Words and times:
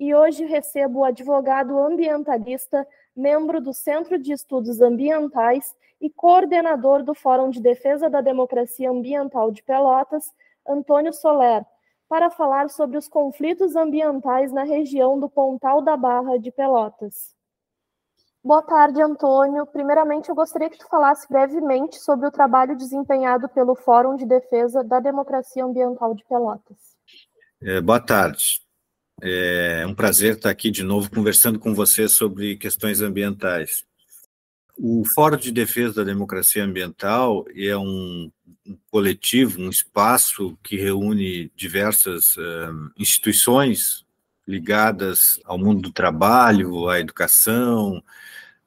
e 0.00 0.14
hoje 0.14 0.46
recebo 0.46 1.00
o 1.00 1.04
advogado 1.04 1.78
ambientalista, 1.78 2.88
membro 3.14 3.60
do 3.60 3.74
Centro 3.74 4.18
de 4.18 4.32
Estudos 4.32 4.80
Ambientais 4.80 5.76
e 6.00 6.08
coordenador 6.08 7.02
do 7.02 7.14
Fórum 7.14 7.50
de 7.50 7.60
Defesa 7.60 8.08
da 8.08 8.22
Democracia 8.22 8.90
Ambiental 8.90 9.50
de 9.50 9.62
Pelotas, 9.62 10.24
Antônio 10.66 11.12
Soler, 11.12 11.66
para 12.08 12.30
falar 12.30 12.70
sobre 12.70 12.96
os 12.96 13.08
conflitos 13.08 13.76
ambientais 13.76 14.50
na 14.50 14.64
região 14.64 15.20
do 15.20 15.28
Pontal 15.28 15.82
da 15.82 15.98
Barra 15.98 16.38
de 16.38 16.50
Pelotas. 16.50 17.34
Boa 18.42 18.62
tarde, 18.62 19.02
Antônio. 19.02 19.66
Primeiramente, 19.66 20.30
eu 20.30 20.34
gostaria 20.34 20.70
que 20.70 20.78
tu 20.78 20.88
falasse 20.88 21.28
brevemente 21.28 21.98
sobre 21.98 22.26
o 22.26 22.30
trabalho 22.30 22.74
desempenhado 22.74 23.50
pelo 23.50 23.74
Fórum 23.74 24.16
de 24.16 24.24
Defesa 24.24 24.82
da 24.82 24.98
Democracia 24.98 25.62
Ambiental 25.62 26.14
de 26.14 26.24
Pelotas. 26.24 26.96
É, 27.62 27.82
boa 27.82 28.00
tarde. 28.00 28.69
É 29.22 29.84
um 29.86 29.94
prazer 29.94 30.36
estar 30.36 30.50
aqui 30.50 30.70
de 30.70 30.82
novo 30.82 31.10
conversando 31.10 31.58
com 31.58 31.74
você 31.74 32.08
sobre 32.08 32.56
questões 32.56 33.00
ambientais. 33.02 33.84
O 34.78 35.04
Fórum 35.14 35.36
de 35.36 35.52
Defesa 35.52 35.94
da 35.96 36.04
Democracia 36.04 36.64
Ambiental 36.64 37.44
é 37.54 37.76
um, 37.76 38.30
coletivo, 38.90 39.60
um 39.60 39.68
espaço 39.68 40.56
que 40.62 40.76
reúne 40.76 41.52
diversas 41.54 42.36
uh, 42.38 42.90
instituições 42.96 44.06
ligadas 44.48 45.38
ao 45.44 45.58
mundo 45.58 45.82
do 45.82 45.92
trabalho, 45.92 46.88
à 46.88 46.98
educação, 46.98 48.02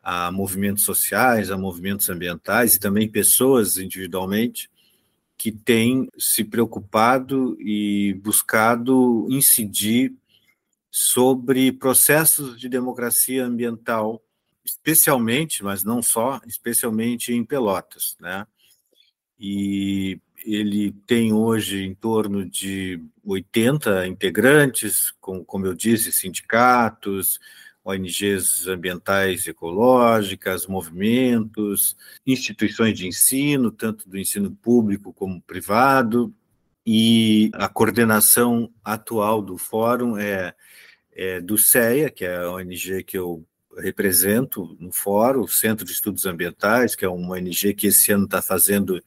a 0.03 0.31
movimentos 0.31 0.83
sociais, 0.83 1.49
a 1.49 1.57
movimentos 1.57 2.09
ambientais 2.09 2.75
e 2.75 2.79
também 2.79 3.09
pessoas 3.09 3.77
individualmente 3.77 4.69
que 5.35 5.51
têm 5.51 6.09
se 6.17 6.43
preocupado 6.43 7.57
e 7.59 8.13
buscado 8.23 9.27
incidir 9.29 10.13
sobre 10.95 11.71
processos 11.71 12.59
de 12.59 12.69
democracia 12.69 13.43
ambiental, 13.43 14.23
especialmente, 14.63 15.63
mas 15.63 15.83
não 15.83 16.03
só, 16.03 16.39
especialmente 16.45 17.33
em 17.33 17.43
Pelotas, 17.43 18.15
né? 18.19 18.45
E 19.39 20.19
ele 20.45 20.91
tem 21.07 21.33
hoje 21.33 21.81
em 21.83 21.95
torno 21.95 22.47
de 22.47 23.01
80 23.25 24.05
integrantes, 24.05 25.09
com, 25.19 25.43
como 25.43 25.65
eu 25.65 25.73
disse, 25.73 26.11
sindicatos, 26.11 27.39
ONGs 27.83 28.67
ambientais 28.67 29.47
ecológicas, 29.47 30.67
movimentos, 30.67 31.97
instituições 32.23 32.95
de 32.95 33.07
ensino, 33.07 33.71
tanto 33.71 34.07
do 34.07 34.15
ensino 34.15 34.51
público 34.51 35.11
como 35.11 35.41
privado, 35.41 36.31
e 36.85 37.49
a 37.53 37.67
coordenação 37.67 38.69
atual 38.83 39.41
do 39.41 39.57
fórum 39.57 40.17
é 40.17 40.53
é, 41.15 41.39
do 41.39 41.57
CEA, 41.57 42.09
que 42.09 42.25
é 42.25 42.37
a 42.37 42.51
ONG 42.51 43.03
que 43.03 43.17
eu 43.17 43.45
represento 43.77 44.75
no 44.79 44.91
fórum, 44.91 45.41
o 45.41 45.47
Centro 45.47 45.85
de 45.85 45.91
Estudos 45.91 46.25
Ambientais, 46.25 46.95
que 46.95 47.05
é 47.05 47.09
uma 47.09 47.35
ONG 47.35 47.73
que 47.73 47.87
esse 47.87 48.11
ano 48.11 48.25
está 48.25 48.41
fazendo 48.41 49.03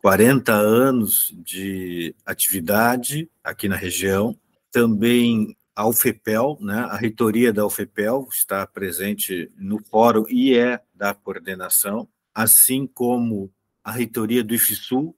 40 0.00 0.52
anos 0.52 1.34
de 1.44 2.14
atividade 2.24 3.28
aqui 3.42 3.68
na 3.68 3.76
região. 3.76 4.38
Também 4.70 5.56
a 5.74 5.86
UFEPEL, 5.86 6.58
né, 6.60 6.80
a 6.90 6.96
reitoria 6.96 7.52
da 7.52 7.66
UFEPEL 7.66 8.28
está 8.30 8.66
presente 8.66 9.50
no 9.56 9.82
fórum 9.84 10.24
e 10.28 10.56
é 10.56 10.80
da 10.94 11.14
coordenação, 11.14 12.08
assim 12.34 12.86
como 12.86 13.50
a 13.82 13.92
reitoria 13.92 14.42
do 14.42 14.54
IFSUL, 14.54 15.14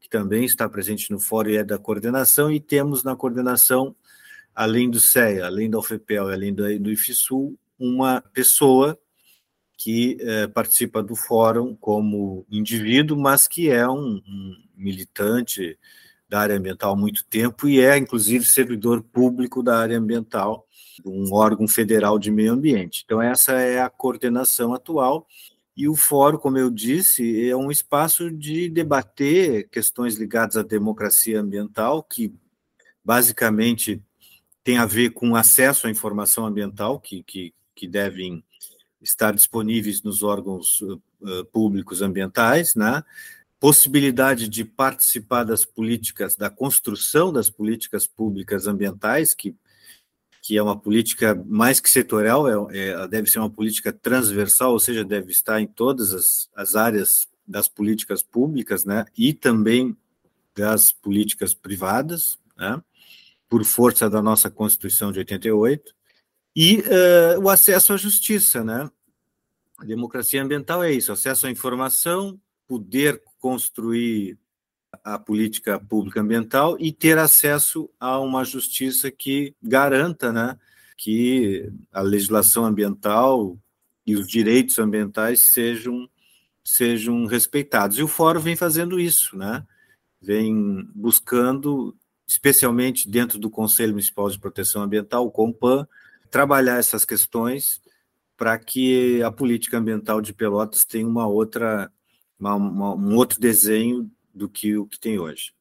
que 0.00 0.08
também 0.08 0.44
está 0.44 0.68
presente 0.68 1.10
no 1.10 1.18
fórum 1.18 1.50
e 1.50 1.56
é 1.56 1.64
da 1.64 1.78
coordenação, 1.78 2.50
e 2.50 2.60
temos 2.60 3.02
na 3.02 3.16
coordenação 3.16 3.94
além 4.54 4.90
do 4.90 4.98
CEA, 4.98 5.46
além 5.46 5.70
da 5.70 5.78
UFPEL 5.78 6.30
e 6.30 6.32
além 6.32 6.52
do, 6.52 6.90
IFSUL, 6.90 7.56
uma 7.78 8.20
pessoa 8.20 8.98
que 9.76 10.18
é, 10.20 10.48
participa 10.48 11.00
do 11.00 11.14
fórum 11.14 11.76
como 11.76 12.44
indivíduo, 12.50 13.16
mas 13.16 13.46
que 13.46 13.70
é 13.70 13.88
um, 13.88 14.16
um, 14.16 14.56
militante 14.76 15.78
da 16.28 16.40
área 16.40 16.56
ambiental 16.56 16.92
há 16.92 16.96
muito 16.96 17.24
tempo 17.26 17.68
e 17.68 17.80
é, 17.80 17.96
inclusive, 17.96 18.44
servidor 18.44 19.00
público 19.00 19.62
da 19.62 19.78
área 19.78 19.96
ambiental, 19.96 20.66
um 21.06 21.32
órgão 21.32 21.68
federal 21.68 22.18
de 22.18 22.32
meio 22.32 22.52
ambiente. 22.52 23.02
Então, 23.04 23.22
essa 23.22 23.52
é 23.52 23.80
a 23.80 23.88
coordenação 23.88 24.74
atual. 24.74 25.24
E 25.78 25.88
o 25.88 25.94
fórum, 25.94 26.38
como 26.38 26.58
eu 26.58 26.72
disse, 26.72 27.48
é 27.48 27.54
um 27.54 27.70
espaço 27.70 28.32
de 28.32 28.68
debater 28.68 29.68
questões 29.68 30.16
ligadas 30.16 30.56
à 30.56 30.62
democracia 30.64 31.40
ambiental, 31.40 32.02
que 32.02 32.34
basicamente 33.04 34.02
tem 34.64 34.76
a 34.78 34.84
ver 34.84 35.10
com 35.10 35.36
acesso 35.36 35.86
à 35.86 35.90
informação 35.90 36.44
ambiental, 36.44 36.98
que, 36.98 37.22
que, 37.22 37.54
que 37.76 37.86
devem 37.86 38.42
estar 39.00 39.32
disponíveis 39.32 40.02
nos 40.02 40.24
órgãos 40.24 40.80
uh, 40.80 41.44
públicos 41.52 42.02
ambientais, 42.02 42.74
né? 42.74 43.04
possibilidade 43.60 44.48
de 44.48 44.64
participar 44.64 45.44
das 45.44 45.64
políticas, 45.64 46.34
da 46.34 46.50
construção 46.50 47.32
das 47.32 47.48
políticas 47.48 48.04
públicas 48.04 48.66
ambientais, 48.66 49.32
que, 49.32 49.54
que 50.48 50.56
é 50.56 50.62
uma 50.62 50.80
política 50.80 51.34
mais 51.46 51.78
que 51.78 51.90
setorial, 51.90 52.70
é, 52.70 52.88
é, 52.88 53.06
deve 53.06 53.30
ser 53.30 53.38
uma 53.38 53.50
política 53.50 53.92
transversal, 53.92 54.72
ou 54.72 54.78
seja, 54.78 55.04
deve 55.04 55.30
estar 55.30 55.60
em 55.60 55.66
todas 55.66 56.14
as, 56.14 56.48
as 56.56 56.74
áreas 56.74 57.28
das 57.46 57.68
políticas 57.68 58.22
públicas, 58.22 58.82
né, 58.82 59.04
e 59.14 59.34
também 59.34 59.94
das 60.56 60.90
políticas 60.90 61.52
privadas, 61.52 62.38
né, 62.56 62.82
por 63.46 63.62
força 63.62 64.08
da 64.08 64.22
nossa 64.22 64.48
Constituição 64.50 65.12
de 65.12 65.18
88, 65.18 65.94
e 66.56 66.78
uh, 66.78 67.40
o 67.42 67.50
acesso 67.50 67.92
à 67.92 67.98
justiça, 67.98 68.64
né? 68.64 68.90
A 69.78 69.84
democracia 69.84 70.42
ambiental 70.42 70.82
é 70.82 70.90
isso: 70.90 71.12
acesso 71.12 71.46
à 71.46 71.50
informação, 71.50 72.40
poder 72.66 73.22
construir 73.38 74.38
a 75.04 75.18
política 75.18 75.78
pública 75.78 76.20
ambiental 76.20 76.76
e 76.78 76.92
ter 76.92 77.18
acesso 77.18 77.90
a 77.98 78.18
uma 78.18 78.44
justiça 78.44 79.10
que 79.10 79.54
garanta, 79.62 80.32
né, 80.32 80.58
que 80.96 81.70
a 81.92 82.00
legislação 82.00 82.64
ambiental 82.64 83.58
e 84.06 84.16
os 84.16 84.26
direitos 84.28 84.78
ambientais 84.78 85.42
sejam 85.42 86.08
sejam 86.64 87.24
respeitados. 87.24 87.98
E 87.98 88.02
o 88.02 88.08
fórum 88.08 88.40
vem 88.40 88.54
fazendo 88.54 89.00
isso, 89.00 89.38
né? 89.38 89.66
Vem 90.20 90.86
buscando 90.94 91.96
especialmente 92.26 93.08
dentro 93.08 93.38
do 93.38 93.48
Conselho 93.48 93.92
Municipal 93.92 94.28
de 94.28 94.38
Proteção 94.38 94.82
Ambiental, 94.82 95.24
o 95.24 95.30
COMPAN, 95.30 95.88
trabalhar 96.30 96.78
essas 96.78 97.06
questões 97.06 97.80
para 98.36 98.58
que 98.58 99.22
a 99.22 99.32
política 99.32 99.78
ambiental 99.78 100.20
de 100.20 100.34
Pelotas 100.34 100.84
tenha 100.84 101.08
uma 101.08 101.26
outra, 101.26 101.90
uma, 102.38 102.54
uma, 102.54 102.94
um 102.94 103.16
outro 103.16 103.40
desenho 103.40 104.10
do 104.38 104.48
que 104.48 104.76
o 104.76 104.86
que 104.86 104.98
tem 104.98 105.18
hoje. 105.18 105.52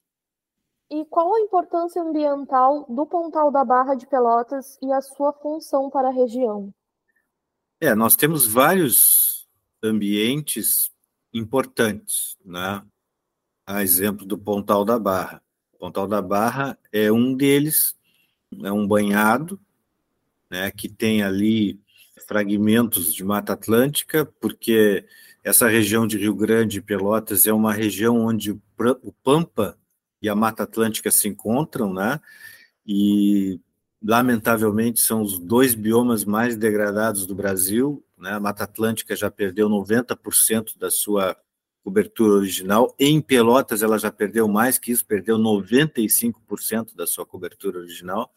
E 0.89 1.03
qual 1.05 1.33
a 1.35 1.41
importância 1.41 2.01
ambiental 2.01 2.85
do 2.88 3.05
Pontal 3.05 3.51
da 3.51 3.65
Barra 3.65 3.95
de 3.95 4.07
Pelotas 4.07 4.77
e 4.81 4.91
a 4.91 5.01
sua 5.01 5.33
função 5.33 5.89
para 5.89 6.07
a 6.07 6.13
região? 6.13 6.74
É, 7.81 7.94
nós 7.94 8.15
temos 8.15 8.47
vários 8.47 9.47
ambientes 9.83 10.89
importantes, 11.33 12.38
né? 12.44 12.81
A 13.65 13.83
exemplo 13.83 14.25
do 14.25 14.38
Pontal 14.38 14.85
da 14.85 14.97
Barra. 14.97 15.44
Pontal 15.77 16.07
da 16.07 16.21
Barra 16.21 16.77
é 16.91 17.12
um 17.12 17.35
deles, 17.35 17.95
é 18.63 18.71
um 18.71 18.88
banhado, 18.88 19.59
né, 20.50 20.71
que 20.71 20.88
tem 20.88 21.21
ali 21.21 21.80
fragmentos 22.27 23.13
de 23.13 23.23
Mata 23.23 23.53
Atlântica, 23.53 24.25
porque 24.39 25.06
essa 25.44 25.68
região 25.68 26.07
de 26.07 26.18
Rio 26.18 26.33
Grande 26.33 26.80
e 26.80 26.81
Pelotas 26.81 27.45
é 27.45 27.53
uma 27.53 27.73
região 27.73 28.25
onde 28.25 28.59
o 29.01 29.12
Pampa 29.24 29.77
e 30.21 30.29
a 30.29 30.35
Mata 30.35 30.63
Atlântica 30.63 31.12
se 31.12 31.27
encontram, 31.27 31.94
né? 31.94 32.19
E 32.85 33.59
lamentavelmente 34.03 35.00
são 35.00 35.21
os 35.21 35.39
dois 35.39 35.74
biomas 35.74 36.24
mais 36.24 36.56
degradados 36.56 37.25
do 37.25 37.35
Brasil, 37.35 38.03
né? 38.18 38.31
A 38.31 38.39
Mata 38.39 38.63
Atlântica 38.63 39.15
já 39.15 39.29
perdeu 39.29 39.69
90% 39.69 40.77
da 40.77 40.89
sua 40.89 41.35
cobertura 41.83 42.33
original. 42.33 42.94
Em 43.00 43.21
Pelotas, 43.21 43.81
ela 43.81 43.97
já 43.97 44.12
perdeu 44.12 44.47
mais 44.47 44.77
que 44.77 44.91
isso, 44.91 45.06
perdeu 45.06 45.38
95% 45.38 46.95
da 46.95 47.07
sua 47.07 47.25
cobertura 47.25 47.80
original. 47.80 48.31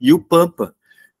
E 0.00 0.12
o 0.12 0.18
Pampa, 0.18 0.74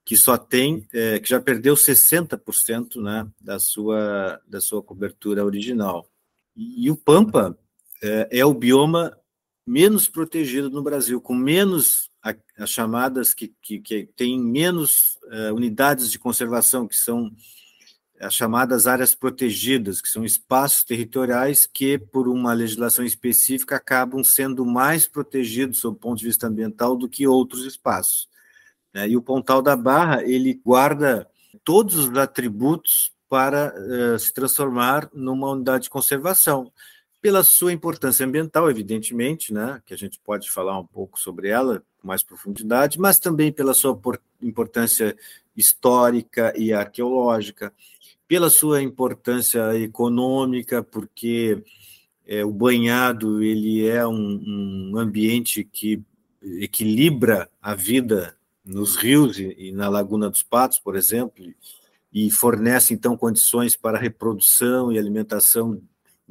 que 0.04 0.16
só 0.16 0.36
tem, 0.36 0.86
é, 0.92 1.20
que 1.20 1.28
já 1.28 1.40
perdeu 1.40 1.74
60% 1.74 3.00
né, 3.00 3.28
da, 3.40 3.60
sua, 3.60 4.40
da 4.46 4.60
sua 4.60 4.82
cobertura 4.82 5.44
original. 5.44 6.08
E, 6.56 6.86
e 6.86 6.90
o 6.90 6.96
Pampa 6.96 7.56
é, 8.02 8.28
é, 8.30 8.44
o 8.44 8.52
bioma 8.52 9.16
menos 9.66 10.08
protegido 10.08 10.68
no 10.68 10.82
Brasil, 10.82 11.20
com 11.20 11.34
menos 11.34 12.10
as 12.56 12.70
chamadas 12.70 13.34
que, 13.34 13.52
que, 13.60 13.80
que 13.80 14.08
tem 14.16 14.38
menos 14.40 15.18
é, 15.30 15.52
unidades 15.52 16.10
de 16.10 16.18
conservação, 16.18 16.86
que 16.86 16.96
são 16.96 17.30
as 18.20 18.34
chamadas 18.34 18.86
áreas 18.86 19.14
protegidas, 19.14 20.00
que 20.00 20.08
são 20.08 20.24
espaços 20.24 20.84
territoriais 20.84 21.66
que, 21.66 21.98
por 21.98 22.28
uma 22.28 22.52
legislação 22.52 23.04
específica, 23.04 23.76
acabam 23.76 24.22
sendo 24.22 24.64
mais 24.64 25.08
protegidos 25.08 25.80
sob 25.80 25.96
o 25.96 26.00
ponto 26.00 26.18
de 26.18 26.26
vista 26.26 26.46
ambiental 26.46 26.96
do 26.96 27.08
que 27.08 27.26
outros 27.26 27.64
espaços. 27.66 28.28
Né? 28.94 29.08
E 29.08 29.16
o 29.16 29.22
Pontal 29.22 29.60
da 29.60 29.76
Barra 29.76 30.22
ele 30.22 30.54
guarda 30.64 31.28
todos 31.64 31.96
os 31.96 32.16
atributos 32.16 33.12
para 33.28 33.74
uh, 33.74 34.18
se 34.18 34.32
transformar 34.32 35.08
numa 35.12 35.50
unidade 35.50 35.84
de 35.84 35.90
conservação, 35.90 36.70
pela 37.22 37.44
sua 37.44 37.72
importância 37.72 38.26
ambiental, 38.26 38.68
evidentemente, 38.68 39.54
né, 39.54 39.80
que 39.86 39.94
a 39.94 39.96
gente 39.96 40.18
pode 40.18 40.50
falar 40.50 40.76
um 40.78 40.84
pouco 40.84 41.18
sobre 41.20 41.48
ela 41.48 41.80
com 42.00 42.08
mais 42.08 42.24
profundidade, 42.24 42.98
mas 42.98 43.20
também 43.20 43.52
pela 43.52 43.72
sua 43.72 43.96
importância 44.42 45.16
histórica 45.56 46.52
e 46.58 46.72
arqueológica, 46.72 47.72
pela 48.26 48.50
sua 48.50 48.82
importância 48.82 49.78
econômica, 49.78 50.82
porque 50.82 51.62
é, 52.26 52.44
o 52.44 52.50
banhado 52.50 53.40
ele 53.40 53.86
é 53.86 54.04
um, 54.04 54.90
um, 54.92 54.98
ambiente 54.98 55.62
que 55.62 56.02
equilibra 56.42 57.48
a 57.60 57.72
vida 57.74 58.36
nos 58.64 58.96
rios 58.96 59.38
e, 59.38 59.54
e, 59.56 59.72
na 59.72 59.88
Laguna 59.88 60.28
dos 60.28 60.42
Patos, 60.42 60.80
por 60.80 60.96
exemplo, 60.96 61.44
e 62.12 62.30
fornece 62.32 62.92
então 62.92 63.16
condições 63.16 63.76
para 63.76 63.96
a 63.96 64.00
reprodução 64.00 64.90
e 64.90 64.98
alimentação 64.98 65.80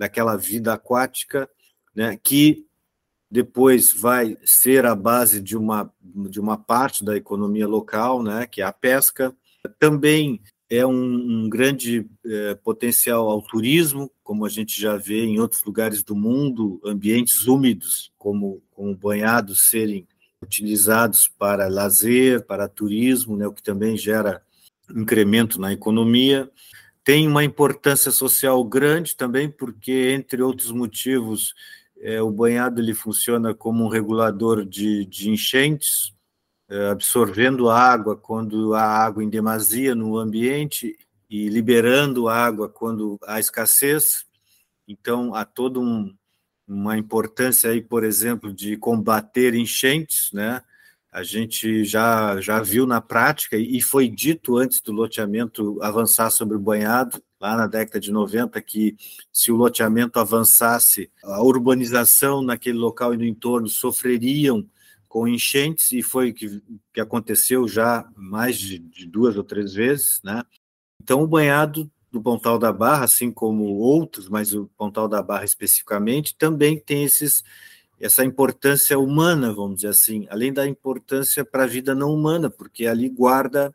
daquela 0.01 0.35
vida 0.35 0.73
aquática, 0.73 1.47
né, 1.95 2.17
que 2.23 2.65
depois 3.29 3.93
vai 3.93 4.35
ser 4.43 4.83
a 4.83 4.95
base 4.95 5.39
de 5.39 5.55
uma, 5.55 5.93
de 6.03 6.39
uma 6.39 6.57
parte 6.57 7.05
da 7.05 7.15
economia 7.15 7.67
local, 7.67 8.23
né, 8.23 8.47
que 8.47 8.63
é 8.63 8.65
a 8.65 8.73
pesca. 8.73 9.31
Também 9.77 10.41
é 10.67 10.83
um, 10.83 11.43
um 11.43 11.47
grande 11.47 12.09
é, 12.25 12.55
potencial 12.55 13.29
ao 13.29 13.43
turismo, 13.43 14.09
como 14.23 14.43
a 14.43 14.49
gente 14.49 14.81
já 14.81 14.97
vê 14.97 15.23
em 15.23 15.39
outros 15.39 15.63
lugares 15.63 16.01
do 16.01 16.15
mundo, 16.15 16.81
ambientes 16.83 17.45
úmidos, 17.45 18.11
como, 18.17 18.59
como 18.71 18.95
banhados, 18.95 19.69
serem 19.69 20.07
utilizados 20.41 21.27
para 21.27 21.67
lazer, 21.67 22.43
para 22.47 22.67
turismo, 22.67 23.37
né, 23.37 23.45
o 23.45 23.53
que 23.53 23.61
também 23.61 23.95
gera 23.95 24.41
incremento 24.89 25.61
na 25.61 25.71
economia. 25.71 26.49
Tem 27.03 27.27
uma 27.27 27.43
importância 27.43 28.11
social 28.11 28.63
grande 28.63 29.15
também, 29.15 29.49
porque, 29.49 30.11
entre 30.11 30.41
outros 30.41 30.71
motivos, 30.71 31.55
é, 31.99 32.21
o 32.21 32.31
banhado 32.31 32.79
ele 32.81 32.93
funciona 32.93 33.53
como 33.53 33.83
um 33.83 33.87
regulador 33.87 34.65
de, 34.65 35.05
de 35.05 35.29
enchentes, 35.29 36.13
é, 36.69 36.89
absorvendo 36.89 37.69
água 37.69 38.15
quando 38.15 38.73
há 38.73 38.83
água 38.83 39.23
em 39.23 39.29
demasia 39.29 39.93
no 39.93 40.17
ambiente 40.17 40.97
e 41.29 41.49
liberando 41.49 42.29
água 42.29 42.69
quando 42.69 43.19
há 43.25 43.39
escassez. 43.39 44.25
Então, 44.87 45.33
há 45.33 45.43
toda 45.43 45.79
um, 45.79 46.13
uma 46.67 46.97
importância 46.97 47.69
aí, 47.69 47.81
por 47.81 48.03
exemplo, 48.03 48.53
de 48.53 48.77
combater 48.77 49.53
enchentes, 49.53 50.31
né? 50.33 50.61
A 51.11 51.23
gente 51.23 51.83
já, 51.83 52.39
já 52.39 52.61
viu 52.61 52.85
na 52.85 53.01
prática 53.01 53.57
e 53.57 53.81
foi 53.81 54.07
dito 54.07 54.57
antes 54.57 54.79
do 54.79 54.93
loteamento 54.93 55.77
avançar 55.81 56.29
sobre 56.29 56.55
o 56.55 56.59
banhado, 56.59 57.21
lá 57.39 57.57
na 57.57 57.67
década 57.67 57.99
de 57.99 58.11
90, 58.11 58.61
que 58.61 58.95
se 59.33 59.51
o 59.51 59.57
loteamento 59.57 60.19
avançasse, 60.19 61.11
a 61.23 61.41
urbanização 61.41 62.41
naquele 62.41 62.77
local 62.77 63.13
e 63.13 63.17
no 63.17 63.25
entorno 63.25 63.67
sofreriam 63.67 64.65
com 65.11 65.27
enchentes, 65.27 65.91
e 65.91 66.01
foi 66.01 66.29
o 66.29 66.33
que, 66.33 66.61
que 66.93 67.01
aconteceu 67.01 67.67
já 67.67 68.09
mais 68.15 68.57
de, 68.57 68.79
de, 68.79 69.05
duas 69.05 69.35
ou 69.35 69.43
três 69.43 69.73
vezes, 69.73 70.21
né? 70.23 70.41
Então, 71.03 71.21
o 71.21 71.27
banhado 71.27 71.91
do 72.09 72.21
Pontal 72.21 72.57
da 72.57 72.71
Barra, 72.71 73.03
assim 73.03 73.29
como 73.29 73.65
outros, 73.75 74.29
mas 74.29 74.53
o 74.53 74.67
Pontal 74.77 75.09
da 75.09 75.21
Barra 75.21 75.43
especificamente, 75.43 76.33
também 76.37 76.79
tem 76.79 77.03
esses, 77.03 77.43
essa 78.01 78.25
importância 78.25 78.97
humana, 78.97 79.53
vamos 79.53 79.77
dizer 79.77 79.89
assim, 79.89 80.27
além 80.29 80.51
da 80.51 80.67
importância 80.67 81.45
para 81.45 81.63
a 81.63 81.67
vida 81.67 81.93
não 81.93 82.13
humana, 82.13 82.49
porque 82.49 82.87
ali 82.87 83.07
guarda 83.07 83.73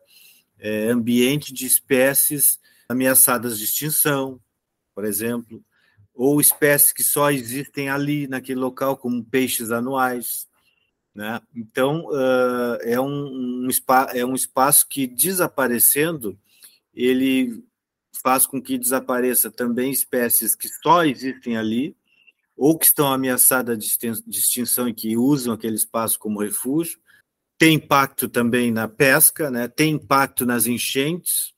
é, 0.59 0.89
ambiente 0.89 1.53
de 1.53 1.65
espécies 1.65 2.59
ameaçadas 2.89 3.59
de 3.59 3.65
extinção, 3.65 4.41
por 4.95 5.05
exemplo, 5.05 5.63
ou 6.15 6.41
espécies 6.41 6.93
que 6.93 7.03
só 7.03 7.31
existem 7.31 7.89
ali, 7.89 8.27
naquele 8.27 8.59
local, 8.59 8.97
como 8.97 9.25
peixes 9.25 9.71
anuais, 9.71 10.49
né? 11.15 11.41
Então, 11.55 12.07
uh, 12.09 12.79
é, 12.83 13.01
um, 13.01 13.67
um 13.67 13.69
é 14.13 14.25
um 14.25 14.35
espaço 14.35 14.87
que, 14.89 15.07
desaparecendo, 15.07 16.39
ele 16.95 17.65
faz 18.23 18.47
com 18.47 18.61
que 18.61 18.77
desapareça 18.77 19.51
também 19.51 19.91
espécies 19.91 20.55
que 20.55 20.69
só 20.69 21.05
existem 21.05 21.57
ali, 21.57 21.97
ou 22.57 22.79
que 22.79 22.87
estão 22.87 23.13
ameaçadas 23.13 23.79
de 23.79 24.39
extinção 24.39 24.89
e 24.89 24.95
que 24.95 25.17
usam 25.17 25.53
aquele 25.53 25.77
espaço 25.77 26.19
como 26.19 26.41
refúgio. 26.41 26.99
Tem 27.59 27.75
impacto 27.75 28.29
também 28.29 28.71
na 28.71 28.89
pesca, 28.89 29.51
né? 29.51 29.69
tem 29.69 29.95
impacto 29.95 30.47
nas 30.47 30.67
enchentes, 30.67 31.53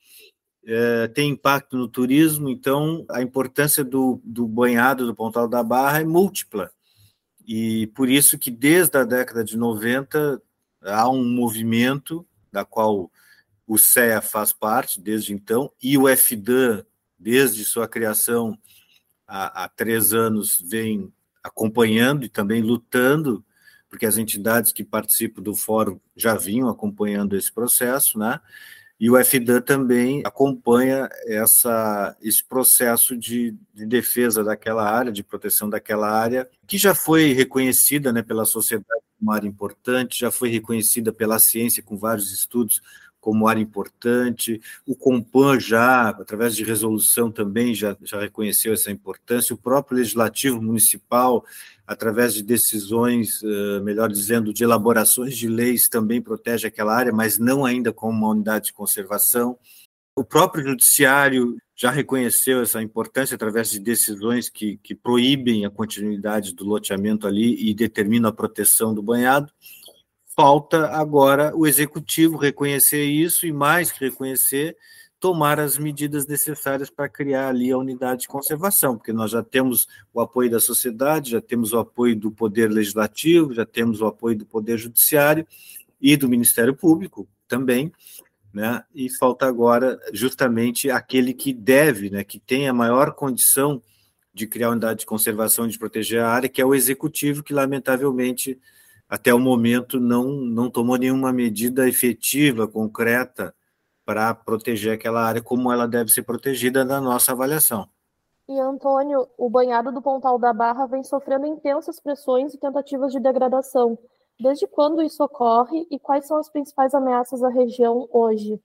é, 0.65 1.09
tem 1.09 1.31
impacto 1.31 1.77
no 1.77 1.89
turismo, 1.89 2.49
então 2.49 3.05
a 3.11 3.23
importância 3.23 3.85
do, 3.85 4.21
do 4.25 4.47
banhado 4.47 5.07
do 5.07 5.15
Pontal 5.15 5.49
da 5.49 5.63
Barra 5.63 6.01
é 6.01 6.05
múltipla. 6.05 6.71
E 7.47 7.87
por 7.89 8.09
isso 8.09 8.39
que 8.39 8.51
desde 8.51 8.99
a 8.99 9.05
década 9.05 9.43
de 9.43 9.57
90 9.57 10.43
há 10.83 11.09
um 11.09 11.25
movimento 11.25 12.27
da 12.53 12.65
qual 12.65 13.11
o 13.67 13.79
CEA 13.79 14.21
faz 14.21 14.53
parte 14.53 15.01
desde 15.01 15.33
então, 15.33 15.71
e 15.83 15.99
o 15.99 16.09
FDAN, 16.09 16.85
desde 17.19 17.65
sua 17.65 17.87
criação 17.89 18.59
há, 19.29 19.65
há 19.65 19.69
três 19.69 20.15
anos, 20.15 20.61
vem 20.67 21.13
acompanhando 21.45 22.25
e 22.25 22.29
também 22.29 22.63
lutando, 22.63 23.45
porque 23.89 24.07
as 24.07 24.17
entidades 24.17 24.73
que 24.73 24.83
participam 24.83 25.43
do 25.43 25.55
fórum 25.55 26.01
já 26.17 26.35
vinham 26.35 26.69
acompanhando 26.69 27.37
esse 27.37 27.53
processo, 27.53 28.19
né? 28.19 28.41
E 29.01 29.09
o 29.09 29.17
FDAN 29.17 29.61
também 29.61 30.23
acompanha 30.25 31.09
essa, 31.25 32.17
esse 32.21 32.43
processo 32.43 33.17
de, 33.17 33.55
de, 33.73 33.87
defesa 33.87 34.43
daquela 34.43 34.91
área, 34.91 35.13
de 35.13 35.23
proteção 35.23 35.71
daquela 35.71 36.11
área, 36.11 36.51
que 36.67 36.77
já 36.77 36.97
foi 36.97 37.33
reconhecida 37.33 38.13
né, 38.13 38.23
pela 38.23 38.45
sociedade 38.45 39.03
como 39.17 39.31
área 39.31 39.47
importante, 39.47 40.19
já 40.19 40.33
foi 40.33 40.49
reconhecida 40.49 41.13
pela 41.13 41.39
ciência 41.39 41.81
com 41.81 41.97
vários 41.97 42.33
estudos 42.33 42.83
como 43.29 43.47
área 43.47 43.61
importante, 43.61 44.59
o 44.87 44.97
Compan 44.97 45.61
já, 45.61 46.09
através 46.09 46.57
de 46.57 46.65
resolução 46.65 47.31
também, 47.31 47.75
já, 47.75 47.95
já 48.03 48.19
reconheceu 48.19 48.73
essa 48.73 48.91
importância, 48.91 49.55
o 49.55 49.59
próprio 49.59 49.99
Legislativo 49.99 50.63
Municipal, 50.63 51.45
através 51.87 52.33
de 52.33 52.43
decisões, 52.43 53.43
melhor 53.83 54.09
dizendo, 54.09 54.51
de 54.51 54.65
elaborações 54.65 55.37
de 55.37 55.47
leis, 55.47 55.91
também 55.91 56.23
protege 56.23 56.67
aquela 56.67 56.97
área, 56.97 57.13
mas 57.13 57.39
não 57.39 57.67
ainda 57.67 57.93
como 57.93 58.17
uma 58.17 58.31
unidade 58.31 58.67
de 58.67 58.73
conservação. 58.73 59.59
O 60.17 60.25
próprio 60.25 60.65
Judiciário 60.65 61.59
já 61.77 61.91
reconheceu 61.91 62.63
essa 62.63 62.81
importância 62.81 63.35
através 63.35 63.69
de 63.69 63.79
decisões 63.79 64.49
que, 64.49 64.79
que 64.83 64.95
proíbem 64.95 65.67
a 65.67 65.71
continuidade 65.71 66.55
do 66.55 66.65
loteamento 66.65 67.27
ali 67.27 67.69
e 67.69 67.75
determinam 67.75 68.31
a 68.31 68.33
proteção 68.33 68.95
do 68.95 69.03
banhado. 69.03 69.53
Falta 70.41 70.87
agora 70.91 71.53
o 71.57 71.67
executivo 71.67 72.37
reconhecer 72.37 73.03
isso 73.03 73.45
e, 73.45 73.53
mais 73.53 73.91
que 73.91 74.05
reconhecer, 74.05 74.77
tomar 75.19 75.59
as 75.59 75.77
medidas 75.77 76.29
necessárias 76.29 76.89
para 76.89 77.09
criar 77.09 77.49
ali 77.49 77.73
a 77.73 77.77
unidade 77.77 78.21
de 78.21 78.29
conservação, 78.29 78.97
porque 78.97 79.13
nós 79.13 79.33
já 79.33 79.43
temos 79.43 79.89
o 80.15 80.21
apoio 80.21 80.49
da 80.49 80.61
sociedade, 80.61 81.33
já 81.33 81.41
temos 81.41 81.73
o 81.73 81.79
apoio 81.81 82.15
do 82.15 82.31
Poder 82.31 82.71
Legislativo, 82.71 83.53
já 83.53 83.67
temos 83.67 84.01
o 84.01 84.07
apoio 84.07 84.39
do 84.39 84.47
Poder 84.47 84.79
Judiciário 84.79 85.45
e 86.01 86.17
do 86.17 86.29
Ministério 86.29 86.73
Público 86.73 87.29
também, 87.49 87.91
né? 88.55 88.85
E 88.95 89.11
falta 89.11 89.45
agora 89.45 89.99
justamente 90.13 90.89
aquele 90.89 91.35
que 91.35 91.53
deve, 91.53 92.11
né, 92.11 92.23
que 92.23 92.39
tem 92.39 92.69
a 92.69 92.73
maior 92.73 93.13
condição 93.13 93.83
de 94.33 94.47
criar 94.47 94.71
unidade 94.71 95.01
de 95.01 95.07
conservação 95.07 95.67
e 95.67 95.71
de 95.71 95.79
proteger 95.81 96.21
a 96.21 96.31
área, 96.31 96.49
que 96.49 96.63
é 96.63 96.65
o 96.65 96.77
executivo, 96.77 97.43
que 97.43 97.53
lamentavelmente 97.53 98.57
até 99.09 99.33
o 99.33 99.39
momento 99.39 99.99
não, 99.99 100.25
não 100.29 100.71
tomou 100.71 100.97
nenhuma 100.97 101.33
medida 101.33 101.89
efetiva, 101.89 102.69
concreta, 102.69 103.55
para 104.05 104.35
proteger 104.35 104.95
aquela 104.95 105.23
área 105.23 105.43
como 105.43 105.73
ela 105.73 105.87
deve 105.87 106.11
ser 106.11 106.23
protegida 106.23 106.85
na 106.85 107.01
nossa 107.01 107.33
avaliação. 107.33 107.89
E, 108.49 108.59
Antônio, 108.59 109.29
o 109.37 109.51
banhado 109.51 109.93
do 109.93 110.01
Pontal 110.01 110.39
da 110.39 110.53
Barra 110.53 110.87
vem 110.87 111.05
sofrendo 111.05 111.47
intensas 111.47 112.01
pressões 112.01 112.55
e 112.55 112.59
tentativas 112.59 113.13
de 113.13 113.21
degradação. 113.21 113.99
Desde 114.41 114.67
quando 114.67 115.03
isso 115.03 115.23
ocorre 115.23 115.87
e 115.91 115.99
quais 115.99 116.27
são 116.27 116.39
as 116.39 116.49
principais 116.49 116.95
ameaças 116.95 117.43
à 117.43 117.49
região 117.49 118.09
hoje? 118.11 118.59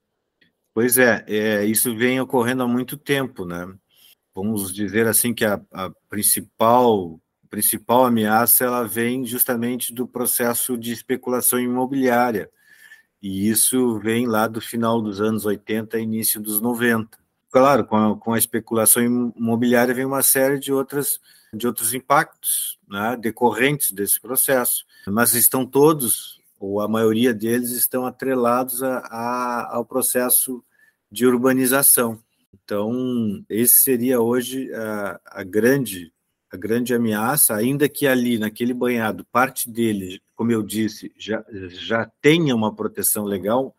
Pois 0.72 0.96
é, 0.98 1.24
é 1.28 1.64
isso 1.64 1.96
vem 1.96 2.20
ocorrendo 2.20 2.62
há 2.62 2.68
muito 2.68 2.96
tempo, 2.96 3.44
né? 3.44 3.66
Vamos 4.34 4.72
dizer 4.72 5.06
assim 5.06 5.34
que 5.34 5.44
a, 5.44 5.60
a 5.72 5.90
principal 6.08 7.20
principal 7.54 8.04
ameaça 8.04 8.64
ela 8.64 8.82
vem 8.82 9.24
justamente 9.24 9.94
do 9.94 10.08
processo 10.08 10.76
de 10.76 10.92
especulação 10.92 11.60
imobiliária. 11.60 12.50
E 13.22 13.48
isso 13.48 13.96
vem 14.00 14.26
lá 14.26 14.48
do 14.48 14.60
final 14.60 15.00
dos 15.00 15.20
anos 15.20 15.46
80 15.46 15.96
início 16.00 16.40
dos 16.40 16.60
90. 16.60 17.16
Claro, 17.52 17.84
com 17.84 17.96
a, 17.96 18.18
com 18.18 18.32
a 18.32 18.38
especulação 18.38 19.04
imobiliária 19.04 19.94
vem 19.94 20.04
uma 20.04 20.22
série 20.22 20.58
de 20.58 20.72
outras 20.72 21.20
de 21.52 21.68
outros 21.68 21.94
impactos 21.94 22.80
né, 22.88 23.16
decorrentes 23.16 23.92
desse 23.92 24.20
processo, 24.20 24.84
mas 25.06 25.34
estão 25.34 25.64
todos, 25.64 26.40
ou 26.58 26.80
a 26.80 26.88
maioria 26.88 27.32
deles, 27.32 27.70
estão 27.70 28.04
atrelados 28.04 28.82
a, 28.82 28.98
a, 28.98 29.76
ao 29.76 29.84
processo 29.84 30.64
de 31.08 31.24
urbanização. 31.24 32.18
Então, 32.52 33.44
esse 33.48 33.76
seria 33.76 34.20
hoje 34.20 34.68
a, 34.74 35.20
a 35.26 35.44
grande 35.44 36.12
a 36.54 36.56
grande 36.56 36.94
ameaça, 36.94 37.54
ainda 37.54 37.88
que 37.88 38.06
ali, 38.06 38.38
naquele 38.38 38.72
banhado, 38.72 39.26
parte 39.32 39.68
dele, 39.68 40.22
como 40.36 40.52
eu 40.52 40.62
disse, 40.62 41.12
já, 41.18 41.44
já 41.68 42.08
tenha 42.22 42.54
uma 42.54 42.72
proteção 42.72 43.24
legal, 43.24 43.74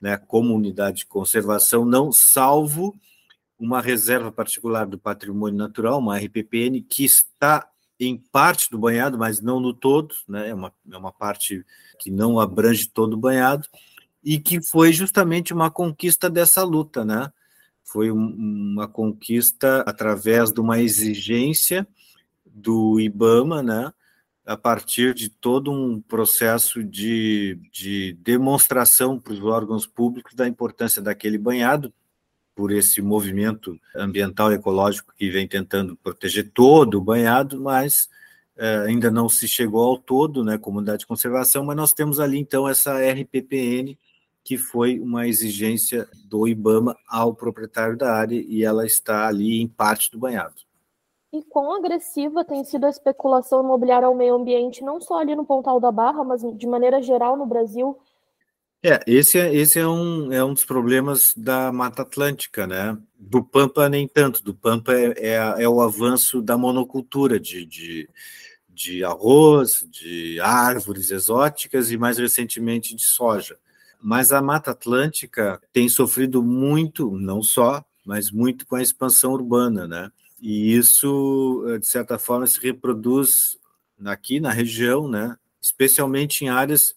né, 0.00 0.16
como 0.16 0.54
unidade 0.54 0.98
de 0.98 1.06
conservação, 1.06 1.84
não 1.84 2.12
salvo 2.12 2.94
uma 3.58 3.80
reserva 3.80 4.30
particular 4.30 4.86
do 4.86 4.98
patrimônio 4.98 5.58
natural, 5.58 5.98
uma 5.98 6.16
RPPN, 6.16 6.80
que 6.80 7.04
está 7.04 7.68
em 7.98 8.16
parte 8.16 8.70
do 8.70 8.78
banhado, 8.78 9.18
mas 9.18 9.40
não 9.40 9.58
no 9.58 9.74
todo, 9.74 10.14
né, 10.28 10.50
é, 10.50 10.54
uma, 10.54 10.72
é 10.90 10.96
uma 10.96 11.12
parte 11.12 11.64
que 11.98 12.10
não 12.10 12.38
abrange 12.38 12.88
todo 12.88 13.14
o 13.14 13.20
banhado, 13.20 13.66
e 14.22 14.38
que 14.38 14.62
foi 14.62 14.92
justamente 14.92 15.52
uma 15.52 15.72
conquista 15.72 16.30
dessa 16.30 16.62
luta, 16.62 17.04
né? 17.04 17.32
Foi 17.82 18.12
uma 18.12 18.86
conquista 18.86 19.80
através 19.80 20.52
de 20.52 20.60
uma 20.60 20.80
exigência 20.80 21.84
do 22.54 23.00
IBAMA, 23.00 23.62
né, 23.62 23.92
a 24.44 24.56
partir 24.56 25.14
de 25.14 25.28
todo 25.28 25.70
um 25.70 26.00
processo 26.00 26.82
de, 26.82 27.58
de 27.72 28.12
demonstração 28.14 29.18
para 29.18 29.32
os 29.32 29.42
órgãos 29.42 29.86
públicos 29.86 30.34
da 30.34 30.48
importância 30.48 31.00
daquele 31.00 31.38
banhado, 31.38 31.92
por 32.54 32.70
esse 32.70 33.00
movimento 33.00 33.78
ambiental 33.96 34.52
e 34.52 34.56
ecológico 34.56 35.14
que 35.16 35.30
vem 35.30 35.48
tentando 35.48 35.96
proteger 35.96 36.50
todo 36.52 36.98
o 36.98 37.00
banhado, 37.00 37.60
mas 37.60 38.08
é, 38.56 38.76
ainda 38.86 39.10
não 39.10 39.28
se 39.28 39.48
chegou 39.48 39.82
ao 39.82 39.98
todo, 39.98 40.44
né, 40.44 40.58
comunidade 40.58 41.00
de 41.00 41.06
conservação, 41.06 41.64
mas 41.64 41.76
nós 41.76 41.92
temos 41.92 42.20
ali 42.20 42.38
então 42.38 42.68
essa 42.68 42.98
RPPN, 42.98 43.96
que 44.44 44.58
foi 44.58 44.98
uma 44.98 45.26
exigência 45.26 46.08
do 46.26 46.46
IBAMA 46.46 46.96
ao 47.08 47.34
proprietário 47.34 47.96
da 47.96 48.12
área 48.12 48.44
e 48.46 48.64
ela 48.64 48.84
está 48.84 49.26
ali 49.26 49.60
em 49.60 49.68
parte 49.68 50.10
do 50.10 50.18
banhado. 50.18 50.62
E 51.32 51.42
quão 51.44 51.74
agressiva 51.74 52.44
tem 52.44 52.62
sido 52.62 52.84
a 52.84 52.90
especulação 52.90 53.62
imobiliária 53.64 54.06
ao 54.06 54.14
meio 54.14 54.34
ambiente, 54.34 54.84
não 54.84 55.00
só 55.00 55.18
ali 55.18 55.34
no 55.34 55.46
Pontal 55.46 55.80
da 55.80 55.90
Barra, 55.90 56.22
mas 56.22 56.42
de 56.42 56.66
maneira 56.66 57.00
geral 57.00 57.38
no 57.38 57.46
Brasil? 57.46 57.98
É, 58.84 59.00
esse 59.06 59.38
é, 59.38 59.54
esse 59.54 59.78
é, 59.78 59.86
um, 59.86 60.30
é 60.30 60.44
um 60.44 60.52
dos 60.52 60.64
problemas 60.64 61.32
da 61.34 61.72
Mata 61.72 62.02
Atlântica, 62.02 62.66
né? 62.66 62.98
Do 63.16 63.42
Pampa, 63.42 63.88
nem 63.88 64.06
tanto. 64.06 64.42
Do 64.42 64.52
Pampa 64.52 64.92
é, 64.92 65.14
é, 65.16 65.62
é 65.62 65.68
o 65.68 65.80
avanço 65.80 66.42
da 66.42 66.58
monocultura 66.58 67.40
de, 67.40 67.64
de, 67.64 68.10
de 68.68 69.02
arroz, 69.02 69.86
de 69.88 70.38
árvores 70.40 71.10
exóticas 71.10 71.90
e, 71.90 71.96
mais 71.96 72.18
recentemente, 72.18 72.94
de 72.94 73.04
soja. 73.04 73.56
Mas 73.98 74.32
a 74.32 74.42
Mata 74.42 74.72
Atlântica 74.72 75.62
tem 75.72 75.88
sofrido 75.88 76.42
muito, 76.42 77.10
não 77.12 77.42
só, 77.42 77.82
mas 78.04 78.30
muito 78.30 78.66
com 78.66 78.74
a 78.74 78.82
expansão 78.82 79.32
urbana, 79.32 79.86
né? 79.86 80.10
E 80.42 80.74
isso, 80.74 81.64
eh, 81.68 81.78
de 81.78 81.86
certa 81.86 82.18
forma, 82.18 82.46
se 82.48 82.60
reproduz 82.60 83.56
aqui 84.04 84.40
na 84.40 84.50
região, 84.50 85.08
né? 85.08 85.38
especialmente 85.60 86.44
em 86.44 86.48
áreas 86.48 86.94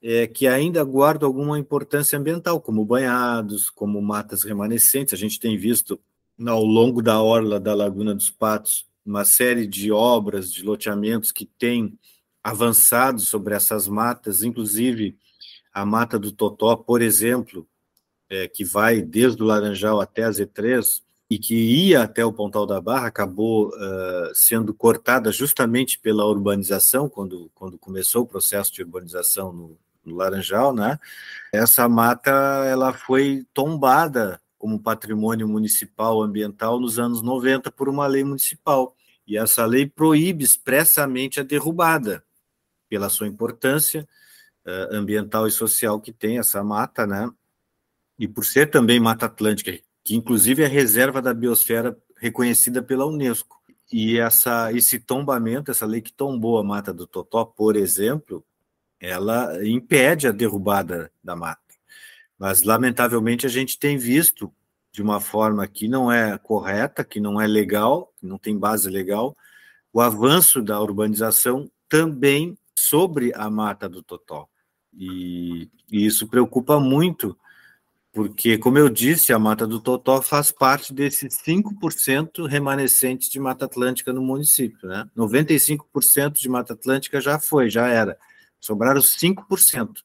é, 0.00 0.26
que 0.28 0.46
ainda 0.46 0.84
guardam 0.84 1.26
alguma 1.26 1.58
importância 1.58 2.16
ambiental, 2.16 2.60
como 2.60 2.84
banhados, 2.84 3.68
como 3.68 4.00
matas 4.00 4.44
remanescentes. 4.44 5.12
A 5.12 5.16
gente 5.16 5.40
tem 5.40 5.58
visto 5.58 6.00
ao 6.46 6.62
longo 6.64 7.02
da 7.02 7.20
orla 7.20 7.58
da 7.58 7.74
Laguna 7.74 8.14
dos 8.14 8.30
Patos 8.30 8.86
uma 9.04 9.24
série 9.24 9.66
de 9.66 9.90
obras, 9.90 10.52
de 10.52 10.62
loteamentos 10.62 11.32
que 11.32 11.44
têm 11.44 11.98
avançado 12.42 13.20
sobre 13.20 13.54
essas 13.54 13.88
matas, 13.88 14.44
inclusive 14.44 15.18
a 15.72 15.84
mata 15.84 16.18
do 16.18 16.30
Totó, 16.30 16.76
por 16.76 17.02
exemplo, 17.02 17.68
é, 18.30 18.46
que 18.46 18.64
vai 18.64 19.02
desde 19.02 19.42
o 19.42 19.46
Laranjal 19.46 20.00
até 20.00 20.24
a 20.24 20.30
Z3, 20.30 21.02
e 21.28 21.38
que 21.38 21.54
ia 21.54 22.02
até 22.02 22.24
o 22.24 22.32
Pontal 22.32 22.66
da 22.66 22.80
Barra 22.80 23.08
acabou 23.08 23.68
uh, 23.68 24.34
sendo 24.34 24.72
cortada 24.72 25.32
justamente 25.32 25.98
pela 25.98 26.24
urbanização, 26.24 27.08
quando, 27.08 27.50
quando 27.54 27.76
começou 27.78 28.22
o 28.22 28.26
processo 28.26 28.72
de 28.72 28.82
urbanização 28.82 29.52
no, 29.52 29.78
no 30.04 30.14
Laranjal, 30.14 30.72
né? 30.72 30.98
Essa 31.52 31.88
mata 31.88 32.30
ela 32.30 32.92
foi 32.92 33.44
tombada 33.52 34.40
como 34.56 34.80
patrimônio 34.80 35.48
municipal 35.48 36.22
ambiental 36.22 36.78
nos 36.80 36.98
anos 36.98 37.22
90 37.22 37.70
por 37.72 37.88
uma 37.88 38.06
lei 38.06 38.22
municipal. 38.22 38.94
E 39.26 39.36
essa 39.36 39.66
lei 39.66 39.86
proíbe 39.86 40.44
expressamente 40.44 41.40
a 41.40 41.42
derrubada, 41.42 42.24
pela 42.88 43.08
sua 43.08 43.26
importância 43.26 44.08
uh, 44.64 44.94
ambiental 44.94 45.48
e 45.48 45.50
social 45.50 46.00
que 46.00 46.12
tem 46.12 46.38
essa 46.38 46.62
mata, 46.62 47.04
né? 47.04 47.28
E 48.16 48.28
por 48.28 48.44
ser 48.44 48.70
também 48.70 49.00
mata 49.00 49.26
atlântica, 49.26 49.76
que 50.06 50.14
inclusive 50.14 50.62
é 50.62 50.68
reserva 50.68 51.20
da 51.20 51.34
biosfera 51.34 51.98
reconhecida 52.16 52.80
pela 52.80 53.04
Unesco. 53.04 53.60
E 53.92 54.16
essa, 54.20 54.72
esse 54.72 55.00
tombamento, 55.00 55.72
essa 55.72 55.84
lei 55.84 56.00
que 56.00 56.12
tombou 56.12 56.58
a 56.58 56.62
mata 56.62 56.94
do 56.94 57.08
Totó, 57.08 57.44
por 57.44 57.74
exemplo, 57.74 58.44
ela 59.00 59.66
impede 59.66 60.28
a 60.28 60.30
derrubada 60.30 61.10
da 61.24 61.34
mata. 61.34 61.60
Mas, 62.38 62.62
lamentavelmente, 62.62 63.46
a 63.46 63.48
gente 63.48 63.80
tem 63.80 63.98
visto 63.98 64.52
de 64.92 65.02
uma 65.02 65.18
forma 65.18 65.66
que 65.66 65.88
não 65.88 66.10
é 66.10 66.38
correta, 66.38 67.02
que 67.02 67.18
não 67.18 67.40
é 67.40 67.46
legal, 67.48 68.12
que 68.16 68.26
não 68.26 68.38
tem 68.38 68.56
base 68.56 68.88
legal, 68.88 69.36
o 69.92 70.00
avanço 70.00 70.62
da 70.62 70.80
urbanização 70.80 71.68
também 71.88 72.56
sobre 72.76 73.32
a 73.34 73.50
mata 73.50 73.88
do 73.88 74.04
Totó. 74.04 74.48
E, 74.94 75.68
e 75.90 76.06
isso 76.06 76.28
preocupa 76.28 76.78
muito 76.78 77.36
porque, 78.16 78.56
como 78.56 78.78
eu 78.78 78.88
disse, 78.88 79.30
a 79.30 79.38
Mata 79.38 79.66
do 79.66 79.78
Totó 79.78 80.22
faz 80.22 80.50
parte 80.50 80.90
desses 80.90 81.36
5% 81.46 82.46
remanescentes 82.48 83.28
de 83.28 83.38
Mata 83.38 83.66
Atlântica 83.66 84.10
no 84.10 84.22
município. 84.22 84.88
Né? 84.88 85.06
95% 85.14 86.40
de 86.40 86.48
Mata 86.48 86.72
Atlântica 86.72 87.20
já 87.20 87.38
foi, 87.38 87.68
já 87.68 87.88
era. 87.88 88.16
Sobraram 88.58 89.02
5%. 89.02 89.98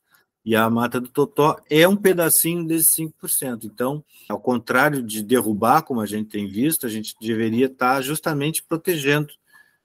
E 0.44 0.58
a 0.58 0.70
Mata 0.70 1.00
do 1.00 1.08
Totó 1.08 1.56
é 1.70 1.88
um 1.88 1.96
pedacinho 1.96 2.68
desses 2.68 2.94
5%. 2.98 3.64
Então, 3.64 4.04
ao 4.28 4.42
contrário 4.42 5.02
de 5.02 5.24
derrubar, 5.24 5.84
como 5.84 6.02
a 6.02 6.06
gente 6.06 6.32
tem 6.32 6.50
visto, 6.50 6.86
a 6.86 6.90
gente 6.90 7.16
deveria 7.22 7.68
estar 7.68 8.02
justamente 8.02 8.62
protegendo 8.62 9.34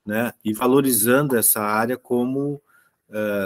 né? 0.05 0.33
e 0.45 0.53
valorizando 0.53 1.37
essa 1.37 1.63
área 1.63 1.97
como, 1.97 2.61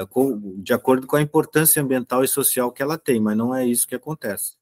com, 0.09 0.55
de 0.57 0.73
acordo 0.73 1.07
com 1.07 1.17
a 1.17 1.21
importância 1.21 1.83
ambiental 1.83 2.25
e 2.25 2.29
social 2.29 2.73
que 2.73 2.83
ela 2.83 2.97
tem, 2.97 3.21
mas 3.21 3.37
não 3.37 3.55
é 3.55 3.67
isso 3.67 3.87
que 3.87 3.95
acontece. 3.95 4.59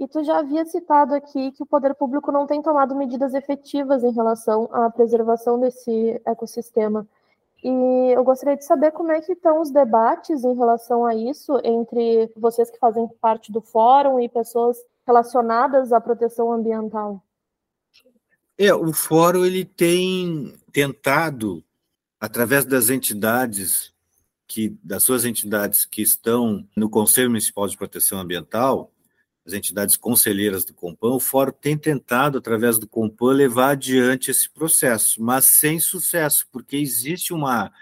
E 0.00 0.08
tu 0.08 0.24
já 0.24 0.38
havia 0.38 0.64
citado 0.64 1.14
aqui 1.14 1.52
que 1.52 1.62
o 1.62 1.66
poder 1.66 1.94
público 1.94 2.32
não 2.32 2.46
tem 2.46 2.62
tomado 2.62 2.96
medidas 2.96 3.34
efetivas 3.34 4.02
em 4.02 4.10
relação 4.10 4.66
à 4.72 4.88
preservação 4.88 5.60
desse 5.60 6.18
ecossistema. 6.24 7.06
E 7.62 8.14
eu 8.14 8.24
gostaria 8.24 8.56
de 8.56 8.64
saber 8.64 8.92
como 8.92 9.12
é 9.12 9.20
que 9.20 9.32
estão 9.32 9.60
os 9.60 9.70
debates 9.70 10.42
em 10.42 10.54
relação 10.54 11.04
a 11.04 11.14
isso 11.14 11.60
entre 11.62 12.32
vocês 12.34 12.70
que 12.70 12.78
fazem 12.78 13.06
parte 13.20 13.52
do 13.52 13.60
fórum 13.60 14.18
e 14.18 14.26
pessoas 14.26 14.78
relacionadas 15.06 15.92
à 15.92 16.00
proteção 16.00 16.50
ambiental. 16.50 17.22
É, 18.56 18.72
o 18.74 18.94
fórum 18.94 19.44
ele 19.44 19.66
tem 19.66 20.54
tentado 20.72 21.62
através 22.18 22.64
das 22.64 22.88
entidades 22.88 23.92
que 24.48 24.70
das 24.82 25.04
suas 25.04 25.26
entidades 25.26 25.84
que 25.84 26.00
estão 26.00 26.66
no 26.74 26.88
Conselho 26.88 27.28
Municipal 27.28 27.68
de 27.68 27.76
Proteção 27.76 28.18
Ambiental, 28.18 28.90
as 29.46 29.52
entidades 29.52 29.96
conselheiras 29.96 30.64
do 30.64 30.74
Compam, 30.74 31.14
o 31.14 31.20
Fórum 31.20 31.52
tem 31.52 31.76
tentado, 31.76 32.38
através 32.38 32.78
do 32.78 32.86
Compam, 32.86 33.32
levar 33.32 33.70
adiante 33.70 34.30
esse 34.30 34.50
processo, 34.50 35.22
mas 35.22 35.46
sem 35.46 35.80
sucesso, 35.80 36.46
porque 36.52 36.76
existe 36.76 37.32
uma, 37.32 37.72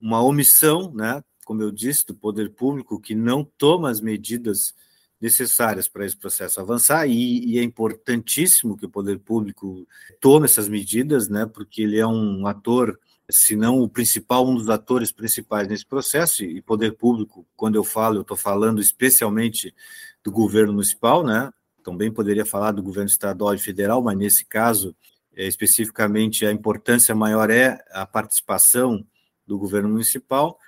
uma 0.00 0.22
omissão, 0.22 0.92
né, 0.92 1.22
como 1.44 1.62
eu 1.62 1.70
disse, 1.70 2.06
do 2.06 2.14
poder 2.14 2.50
público, 2.50 3.00
que 3.00 3.14
não 3.14 3.44
toma 3.44 3.90
as 3.90 4.00
medidas 4.00 4.74
necessárias 5.20 5.88
para 5.88 6.06
esse 6.06 6.16
processo 6.16 6.60
avançar, 6.60 7.06
e, 7.06 7.44
e, 7.44 7.58
é 7.58 7.62
importantíssimo 7.62 8.76
que 8.76 8.86
o 8.86 8.90
poder 8.90 9.18
público 9.18 9.86
tome 10.20 10.46
essas 10.46 10.68
medidas, 10.68 11.28
né, 11.28 11.46
porque 11.46 11.82
ele 11.82 11.98
é 11.98 12.06
um 12.06 12.46
ator 12.46 12.98
se 13.30 13.54
não 13.54 13.80
o 13.80 13.88
principal, 13.88 14.46
um 14.48 14.56
dos 14.56 14.68
atores 14.68 15.12
principais 15.12 15.68
nesse 15.68 15.86
processo, 15.86 16.42
e 16.44 16.60
poder 16.60 16.96
público, 16.96 17.46
quando 17.56 17.76
eu 17.76 17.84
falo, 17.84 18.16
eu 18.16 18.22
estou 18.22 18.36
falando 18.36 18.80
especialmente 18.80 19.74
do 20.22 20.30
governo 20.30 20.72
municipal, 20.72 21.24
né? 21.24 21.50
Também 21.82 22.12
poderia 22.12 22.44
falar 22.44 22.72
do 22.72 22.82
governo 22.82 23.08
estadual 23.08 23.54
e 23.54 23.58
federal, 23.58 24.02
mas 24.02 24.16
nesse 24.16 24.44
caso, 24.44 24.94
é, 25.34 25.46
especificamente, 25.46 26.44
a 26.44 26.52
importância 26.52 27.14
maior 27.14 27.50
é 27.50 27.82
a 27.90 28.06
participação 28.06 29.04
do 29.46 29.58
governo 29.58 29.88
municipal. 29.88 30.58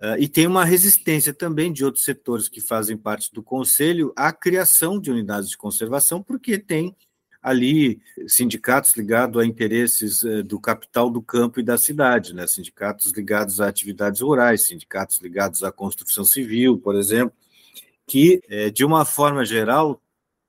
Uh, 0.00 0.18
e 0.18 0.26
tem 0.26 0.48
uma 0.48 0.64
resistência 0.64 1.32
também 1.32 1.72
de 1.72 1.84
outros 1.84 2.04
setores 2.04 2.48
que 2.48 2.60
fazem 2.60 2.96
parte 2.96 3.32
do 3.32 3.40
conselho 3.40 4.12
à 4.16 4.32
criação 4.32 5.00
de 5.00 5.12
unidades 5.12 5.48
de 5.48 5.56
conservação, 5.56 6.20
porque 6.20 6.58
tem 6.58 6.96
ali 7.40 8.00
sindicatos 8.26 8.96
ligados 8.96 9.40
a 9.40 9.46
interesses 9.46 10.22
uh, 10.22 10.42
do 10.42 10.58
capital 10.58 11.08
do 11.08 11.22
campo 11.22 11.60
e 11.60 11.62
da 11.62 11.78
cidade, 11.78 12.34
né? 12.34 12.48
sindicatos 12.48 13.12
ligados 13.12 13.60
a 13.60 13.68
atividades 13.68 14.20
rurais, 14.20 14.66
sindicatos 14.66 15.20
ligados 15.20 15.62
à 15.62 15.70
construção 15.70 16.24
civil, 16.24 16.78
por 16.78 16.96
exemplo, 16.96 17.36
que, 18.12 18.42
uh, 18.50 18.70
de 18.70 18.84
uma 18.84 19.06
forma 19.06 19.42
geral, 19.42 19.98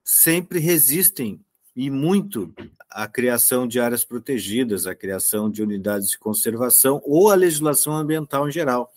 sempre 0.03 0.59
resistem 0.59 1.39
e 1.73 1.89
muito 1.89 2.53
à 2.89 3.07
criação 3.07 3.65
de 3.65 3.79
áreas 3.79 4.03
protegidas, 4.03 4.85
à 4.85 4.93
criação 4.93 5.49
de 5.49 5.63
unidades 5.63 6.09
de 6.09 6.19
conservação 6.19 7.01
ou 7.05 7.31
à 7.31 7.35
legislação 7.35 7.95
ambiental 7.95 8.49
em 8.49 8.51
geral 8.51 8.91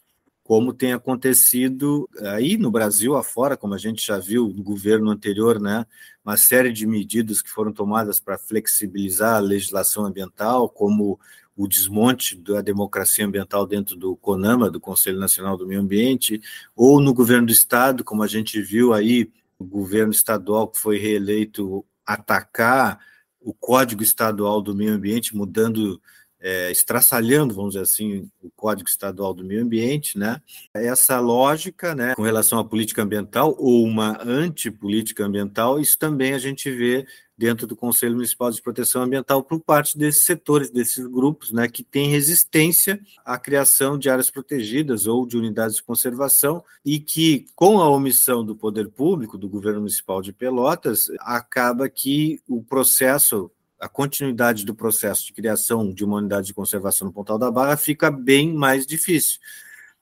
como 0.47 0.73
tem 0.73 0.93
acontecido 0.93 2.09
aí 2.21 2.57
no 2.57 2.71
Brasil 2.71 3.17
afora, 3.17 3.57
como 3.57 3.75
a 3.75 3.79
gente 3.79 4.07
já 4.07 4.17
viu 4.17 4.47
no 4.57 4.63
governo 4.63 5.11
anterior, 5.11 5.61
né, 5.61 5.85
uma 6.25 6.37
série 6.37 6.73
de 6.73 6.87
medidas 6.87 7.43
que 7.43 7.51
foram 7.51 7.73
tomadas 7.73 8.21
para 8.21 8.39
flexibilizar 8.39 9.35
a 9.35 9.41
legislação 9.41 10.05
ambiental, 10.05 10.69
como 10.69 11.19
o 11.57 11.67
desmonte 11.67 12.37
da 12.37 12.61
democracia 12.61 13.25
ambiental 13.25 13.67
dentro 13.67 13.97
do 13.97 14.15
CONAMA, 14.17 14.71
do 14.71 14.79
Conselho 14.79 15.19
Nacional 15.19 15.57
do 15.57 15.67
Meio 15.67 15.81
Ambiente, 15.81 16.41
ou 16.75 17.01
no 17.01 17.15
governo 17.15 17.47
do 17.47 17.53
estado, 17.53 18.05
como 18.05 18.23
a 18.23 18.27
gente 18.27 18.61
viu 18.61 18.93
aí, 18.93 19.31
o 19.59 19.65
governo 19.65 20.13
estadual 20.13 20.69
que 20.69 20.79
foi 20.79 20.99
reeleito 20.99 21.85
atacar 22.05 23.01
o 23.41 23.55
Código 23.55 24.03
Estadual 24.03 24.61
do 24.61 24.75
Meio 24.75 24.93
Ambiente, 24.93 25.35
mudando 25.35 26.01
é, 26.47 26.71
estraçalhando, 26.71 27.53
vamos 27.53 27.73
dizer 27.73 27.83
assim, 27.83 28.31
o 28.41 28.49
Código 28.55 28.89
Estadual 28.89 29.35
do 29.35 29.45
Meio 29.45 29.65
Ambiente, 29.65 30.17
né? 30.17 30.41
Essa 30.73 31.19
lógica, 31.19 31.93
né, 31.93 32.15
com 32.15 32.23
relação 32.23 32.61
à 32.61 32.65
política 32.65 33.03
ambiental 33.03 33.57
ou 33.59 33.85
uma 33.85 34.23
antipolítica 34.23 35.25
ambiental, 35.25 35.81
isso 35.81 35.99
também 35.99 36.35
a 36.35 36.39
gente 36.39 36.71
vê 36.71 37.05
dentro 37.37 37.67
do 37.67 37.75
Conselho 37.75 38.15
Municipal 38.15 38.51
de 38.51 38.63
Proteção 38.63 39.03
Ambiental 39.03 39.43
por 39.43 39.61
parte 39.61 39.99
desses 39.99 40.25
setores, 40.25 40.71
desses 40.71 41.05
grupos, 41.05 41.51
né, 41.51 41.67
que 41.67 41.83
têm 41.83 42.09
resistência 42.09 43.01
à 43.25 43.37
criação 43.39 43.99
de 43.99 44.09
áreas 44.09 44.31
protegidas 44.31 45.09
ou 45.09 45.27
de 45.27 45.37
unidades 45.37 45.77
de 45.77 45.83
conservação 45.83 46.65
e 46.85 47.01
que, 47.01 47.47
com 47.57 47.81
a 47.81 47.91
omissão 47.91 48.45
do 48.45 48.55
poder 48.55 48.89
público, 48.89 49.37
do 49.37 49.49
governo 49.49 49.81
municipal 49.81 50.23
de 50.23 50.33
Pelotas, 50.33 51.09
acaba 51.21 51.89
que 51.89 52.41
o 52.49 52.63
processo 52.63 53.51
a 53.81 53.89
continuidade 53.89 54.65
do 54.65 54.75
processo 54.75 55.27
de 55.27 55.33
criação 55.33 55.93
de 55.93 56.05
uma 56.05 56.19
unidade 56.19 56.49
de 56.49 56.55
conservação 56.55 57.07
no 57.07 57.13
Pontal 57.13 57.39
da 57.39 57.51
Barra 57.51 57.77
fica 57.77 58.11
bem 58.11 58.55
mais 58.55 58.87
difícil. 58.87 59.39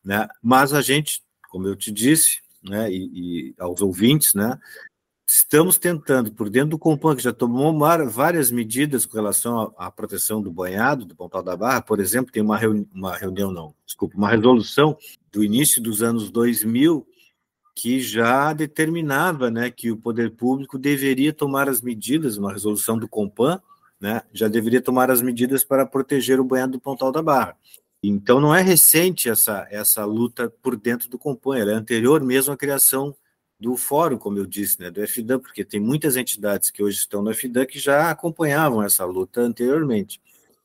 Né? 0.05 0.29
Mas 0.43 0.73
a 0.73 0.81
gente, 0.81 1.23
como 1.51 1.67
eu 1.67 1.75
te 1.75 1.91
disse, 1.91 2.41
né, 2.63 2.91
e, 2.91 3.51
e 3.51 3.55
aos 3.59 3.81
ouvintes, 3.83 4.35
né, 4.35 4.59
estamos 5.27 5.79
tentando, 5.79 6.33
por 6.33 6.51
dentro 6.51 6.71
do 6.71 6.79
Compan, 6.79 7.17
que 7.17 7.23
já 7.23 7.33
tomou 7.33 7.77
várias 8.09 8.51
medidas 8.51 9.07
com 9.07 9.17
relação 9.17 9.75
à, 9.77 9.91
proteção 9.91 10.41
do 10.41 10.53
banhado, 10.53 11.05
do 11.05 11.15
Pontal 11.15 11.43
da 11.43 11.57
Barra, 11.57 11.81
por 11.81 11.99
exemplo, 11.99 12.33
tem 12.33 12.43
uma, 12.43 12.57
reuni 12.57 12.87
uma 12.95 13.17
reunião, 13.17 13.51
não, 13.51 13.75
desculpa, 13.85 14.17
uma 14.17 14.29
resolução 14.29 14.97
do 15.33 15.43
início 15.43 15.83
dos 15.83 16.03
anos 16.03 16.31
2000 16.31 17.07
que 17.75 18.01
já 18.01 18.53
determinava 18.53 19.51
né, 19.51 19.71
que 19.71 19.91
o 19.91 19.97
poder 19.97 20.31
público 20.31 20.79
deveria 20.79 21.33
tomar 21.33 21.69
as 21.69 21.81
medidas, 21.81 22.37
uma 22.37 22.53
resolução 22.53 22.97
do 22.97 23.09
Compan, 23.09 23.61
né, 24.01 24.23
já 24.33 24.47
deveria 24.47 24.81
tomar 24.81 25.11
as 25.11 25.21
medidas 25.21 25.65
para 25.65 25.85
proteger 25.85 26.39
o 26.39 26.45
banhado 26.45 26.73
do 26.73 26.81
Pontal 26.81 27.11
da 27.11 27.21
Barra. 27.21 27.57
Então 28.03 28.41
não 28.41 28.55
é 28.55 28.63
recente 28.63 29.29
essa, 29.29 29.67
essa 29.71 30.05
luta 30.05 30.53
por 30.63 30.77
dentro 30.77 31.09
do 31.09 31.19
Compan, 31.19 31.59
ela 31.59 31.73
é 31.73 31.75
anterior 31.75 32.23
mesmo 32.23 32.53
à 32.53 32.57
criação 32.57 33.15
do 33.59 33.77
fórum, 33.77 34.19
como 34.19 34.39
eu 34.39 34.47
disse, 34.47 34.81
né, 34.81 34.91
do 34.91 35.01
FDAN, 35.01 35.41
porque 35.41 35.65
tem 35.65 35.81
muitas 35.81 36.17
entidades 36.17 36.71
que 36.71 36.83
hoje 36.83 36.99
estão 36.99 37.23
no 37.23 37.33
FDAN 37.33 37.67
que 37.67 37.79
já 37.79 38.11
acompanhavam 38.11 38.83
essa 38.83 39.05
luta 39.05 39.41
anteriormente. 39.41 40.21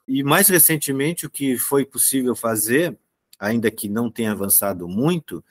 E 0.07 0.23
mais 0.23 0.47
recentemente, 0.49 1.25
o 1.25 1.29
que 1.29 1.57
foi 1.57 1.85
possível 1.85 2.35
fazer, 2.35 2.97
ainda 3.39 3.71
que 3.71 3.87
não 3.87 4.11
tenha 4.11 4.31
avançado 4.31 4.87
muito, 4.87 5.43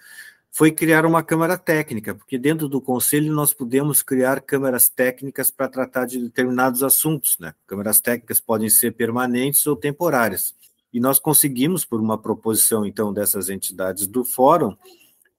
foi 0.51 0.73
criar 0.73 1.07
uma 1.07 1.23
câmara 1.23 1.57
técnica, 1.57 2.15
porque 2.15 2.39
dentro 2.39 2.69
do 2.69 2.81
conselho 2.81 3.33
nós 3.33 3.53
podemos 3.53 4.03
criar 4.03 4.41
câmaras 4.41 4.89
técnicas 4.89 5.51
para 5.51 5.69
tratar 5.69 6.07
de 6.07 6.19
determinados 6.19 6.83
assuntos, 6.83 7.39
né? 7.39 7.55
Câmaras 7.67 8.01
técnicas 8.01 8.41
podem 8.41 8.69
ser 8.69 8.93
permanentes 8.93 9.67
ou 9.67 9.77
temporárias. 9.77 10.55
E 10.93 10.99
nós 10.99 11.19
conseguimos, 11.19 11.85
por 11.85 12.01
uma 12.01 12.19
proposição, 12.19 12.85
então, 12.85 13.13
dessas 13.13 13.49
entidades 13.51 14.07
do 14.07 14.25
fórum, 14.25 14.77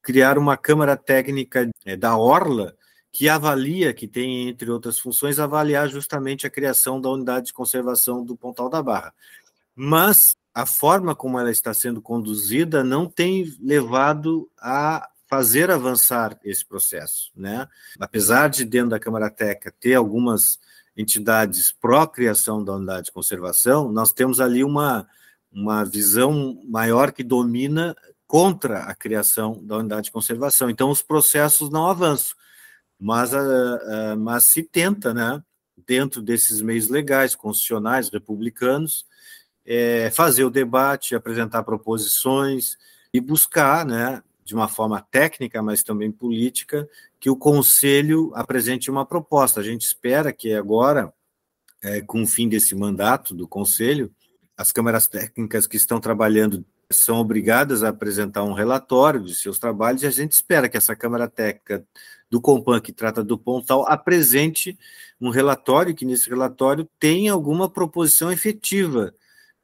criar 0.01 0.37
uma 0.37 0.55
câmara 0.55 0.95
técnica 0.95 1.69
é, 1.85 1.97
da 1.97 2.15
Orla, 2.15 2.75
que 3.11 3.27
avalia, 3.27 3.93
que 3.93 4.07
tem, 4.07 4.49
entre 4.49 4.69
outras 4.69 4.99
funções, 4.99 5.39
avaliar 5.39 5.89
justamente 5.89 6.45
a 6.45 6.49
criação 6.49 7.01
da 7.01 7.09
unidade 7.09 7.47
de 7.47 7.53
conservação 7.53 8.23
do 8.23 8.37
Pontal 8.37 8.69
da 8.69 8.81
Barra. 8.83 9.13
Mas 9.75 10.35
a 10.53 10.65
forma 10.65 11.15
como 11.15 11.39
ela 11.39 11.51
está 11.51 11.73
sendo 11.73 12.01
conduzida 12.01 12.83
não 12.83 13.07
tem 13.07 13.55
levado 13.61 14.49
a 14.57 15.07
fazer 15.27 15.69
avançar 15.69 16.39
esse 16.43 16.65
processo, 16.65 17.31
né? 17.35 17.67
Apesar 17.99 18.49
de 18.49 18.65
dentro 18.65 18.89
da 18.89 18.99
Câmara 18.99 19.29
Teca 19.29 19.71
ter 19.79 19.93
algumas 19.93 20.59
entidades 20.97 21.71
pró-criação 21.71 22.63
da 22.63 22.73
unidade 22.73 23.05
de 23.05 23.11
conservação, 23.11 23.91
nós 23.91 24.11
temos 24.11 24.41
ali 24.41 24.63
uma, 24.63 25.07
uma 25.51 25.85
visão 25.85 26.59
maior 26.67 27.11
que 27.11 27.23
domina 27.23 27.95
contra 28.25 28.79
a 28.81 28.95
criação 28.95 29.59
da 29.63 29.77
unidade 29.77 30.05
de 30.05 30.11
conservação. 30.11 30.69
Então, 30.69 30.89
os 30.89 31.01
processos 31.01 31.69
não 31.69 31.87
avançam, 31.87 32.35
mas, 32.99 33.31
uh, 33.33 33.37
uh, 33.37 34.17
mas 34.19 34.45
se 34.45 34.63
tenta, 34.63 35.13
né, 35.13 35.41
dentro 35.87 36.21
desses 36.21 36.59
meios 36.59 36.89
legais, 36.89 37.33
constitucionais, 37.35 38.09
republicanos, 38.09 39.05
é, 39.69 40.09
fazer 40.09 40.43
o 40.43 40.49
debate, 40.49 41.13
apresentar 41.13 41.61
proposições 41.61 42.75
e 43.13 43.21
buscar, 43.21 43.85
né, 43.85 44.23
de 44.43 44.55
uma 44.55 44.67
forma 44.67 44.99
técnica, 44.99 45.61
mas 45.61 45.83
também 45.83 46.11
política, 46.11 46.89
que 47.19 47.29
o 47.29 47.35
Conselho 47.35 48.31
apresente 48.33 48.89
uma 48.89 49.05
proposta. 49.05 49.59
A 49.59 49.63
gente 49.63 49.83
espera 49.83 50.33
que 50.33 50.53
agora, 50.53 51.13
é, 51.83 52.01
com 52.01 52.23
o 52.23 52.27
fim 52.27 52.49
desse 52.49 52.73
mandato 52.73 53.35
do 53.35 53.47
Conselho, 53.47 54.11
as 54.57 54.71
câmaras 54.71 55.07
técnicas 55.07 55.67
que 55.67 55.77
estão 55.77 55.99
trabalhando 55.99 56.65
são 56.91 57.17
obrigadas 57.17 57.83
a 57.83 57.89
apresentar 57.89 58.43
um 58.43 58.53
relatório 58.53 59.23
de 59.23 59.35
seus 59.35 59.59
trabalhos 59.59 60.01
e 60.01 60.07
a 60.07 60.09
gente 60.09 60.31
espera 60.31 60.67
que 60.67 60.77
essa 60.77 60.95
Câmara 60.95 61.29
Técnica 61.29 61.85
do 62.27 62.41
Compan, 62.41 62.81
que 62.81 62.91
trata 62.91 63.23
do 63.23 63.37
Pontal, 63.37 63.85
apresente 63.87 64.75
um 65.21 65.29
relatório, 65.29 65.93
que 65.93 66.05
nesse 66.05 66.27
relatório 66.27 66.89
tenha 66.99 67.31
alguma 67.31 67.69
proposição 67.69 68.31
efetiva 68.31 69.13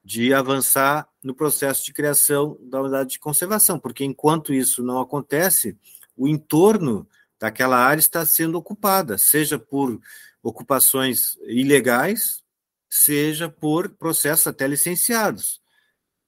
de 0.06 0.32
avançar 0.36 1.10
no 1.24 1.34
processo 1.34 1.84
de 1.84 1.92
criação 1.92 2.60
da 2.62 2.80
unidade 2.80 3.10
de 3.10 3.20
conservação, 3.20 3.80
porque 3.80 4.06
enquanto 4.06 4.54
isso 4.54 4.84
não 4.84 5.00
acontece, 5.00 5.76
o 6.16 6.28
entorno 6.28 7.10
daquela 7.40 7.78
área 7.78 8.00
está 8.00 8.24
sendo 8.24 8.56
ocupada, 8.56 9.18
seja 9.18 9.58
por 9.58 10.00
ocupações 10.44 11.40
ilegais, 11.48 12.44
seja 12.88 13.50
por 13.50 13.90
processos 13.90 14.46
até 14.46 14.68
licenciados, 14.68 15.60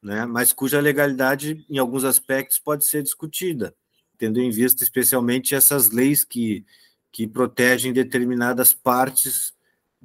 né? 0.02 0.26
mas 0.26 0.52
cuja 0.52 0.82
legalidade, 0.82 1.64
em 1.70 1.78
alguns 1.78 2.04
aspectos, 2.04 2.58
pode 2.58 2.84
ser 2.84 3.04
discutida, 3.04 3.76
tendo 4.18 4.42
em 4.42 4.50
vista 4.50 4.84
especialmente 4.84 5.54
essas 5.54 5.92
leis 5.92 6.26
que, 6.26 6.66
que 7.12 7.28
protegem 7.28 7.94
determinadas 7.94 8.74
partes 8.74 9.54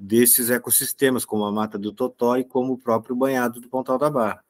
desses 0.02 0.50
ecossistemas, 0.50 1.24
como 1.24 1.44
a 1.44 1.52
Mata 1.52 1.78
do 1.78 1.92
Totó 1.92 2.36
e 2.36 2.42
como 2.42 2.72
o 2.72 2.78
próprio 2.78 3.14
banhado 3.14 3.60
do 3.60 3.68
Pontal 3.68 3.96
da 3.96 4.10
Barra. 4.10 4.42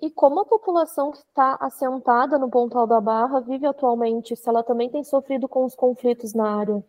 E 0.00 0.10
como 0.10 0.40
a 0.40 0.44
população 0.46 1.10
que 1.12 1.18
está 1.18 1.58
assentada 1.60 2.38
no 2.38 2.50
Pontal 2.50 2.86
da 2.86 3.00
Barra 3.00 3.40
vive 3.40 3.66
atualmente, 3.66 4.34
se 4.34 4.48
ela 4.48 4.62
também 4.62 4.90
tem 4.90 5.04
sofrido 5.04 5.46
com 5.46 5.64
os 5.64 5.74
conflitos 5.74 6.32
na 6.32 6.58
área? 6.58 6.82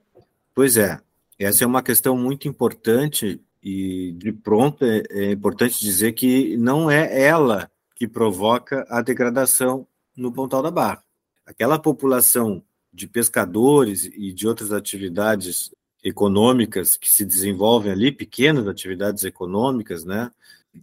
Pois 0.56 0.78
é, 0.78 1.00
essa 1.38 1.64
é 1.64 1.68
uma 1.68 1.84
questão 1.84 2.18
muito 2.18 2.48
importante 2.48 3.42
e 3.62 4.14
de 4.14 4.32
pronto 4.32 4.86
é, 4.86 5.04
é 5.10 5.32
importante 5.32 5.80
dizer 5.80 6.14
que 6.14 6.56
não 6.58 6.90
é 6.90 7.22
ela 7.22 7.70
que 7.96 8.08
provoca 8.08 8.86
a 8.90 9.02
degradação 9.02 9.86
no 10.16 10.32
Pontal 10.32 10.62
da 10.62 10.72
Barra. 10.72 11.04
Aquela 11.46 11.78
população 11.78 12.64
de 12.94 13.08
pescadores 13.08 14.06
e 14.06 14.32
de 14.32 14.48
outras 14.48 14.72
atividades 14.72 15.72
econômicas 16.04 16.96
que 16.96 17.10
se 17.10 17.26
desenvolvem 17.26 17.92
ali, 17.92 18.12
pequenas 18.12 18.68
atividades 18.68 19.24
econômicas, 19.24 20.06
né? 20.06 20.32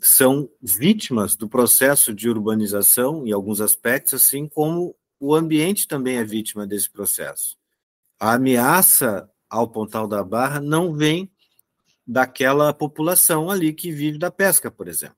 são 0.00 0.48
vítimas 0.60 1.36
do 1.36 1.48
processo 1.48 2.12
de 2.12 2.28
urbanização 2.28 3.26
em 3.26 3.32
alguns 3.32 3.60
aspectos, 3.60 4.14
assim 4.14 4.48
como 4.48 4.94
o 5.20 5.34
ambiente 5.34 5.86
também 5.86 6.16
é 6.16 6.24
vítima 6.24 6.66
desse 6.66 6.90
processo. 6.90 7.56
A 8.18 8.34
ameaça 8.34 9.28
ao 9.48 9.68
Pontal 9.68 10.08
da 10.08 10.22
Barra 10.22 10.60
não 10.60 10.94
vem 10.94 11.30
daquela 12.06 12.72
população 12.72 13.50
ali 13.50 13.72
que 13.72 13.90
vive 13.90 14.18
da 14.18 14.30
pesca, 14.30 14.70
por 14.70 14.88
exemplo. 14.88 15.16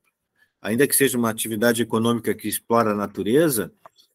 Ainda 0.61 0.87
que 0.87 0.95
seja 0.95 1.17
uma 1.17 1.29
atividade 1.29 1.81
econômica 1.81 2.33
que 2.33 2.47
explora 2.47 2.91
a 2.91 2.95
natureza, 2.95 3.71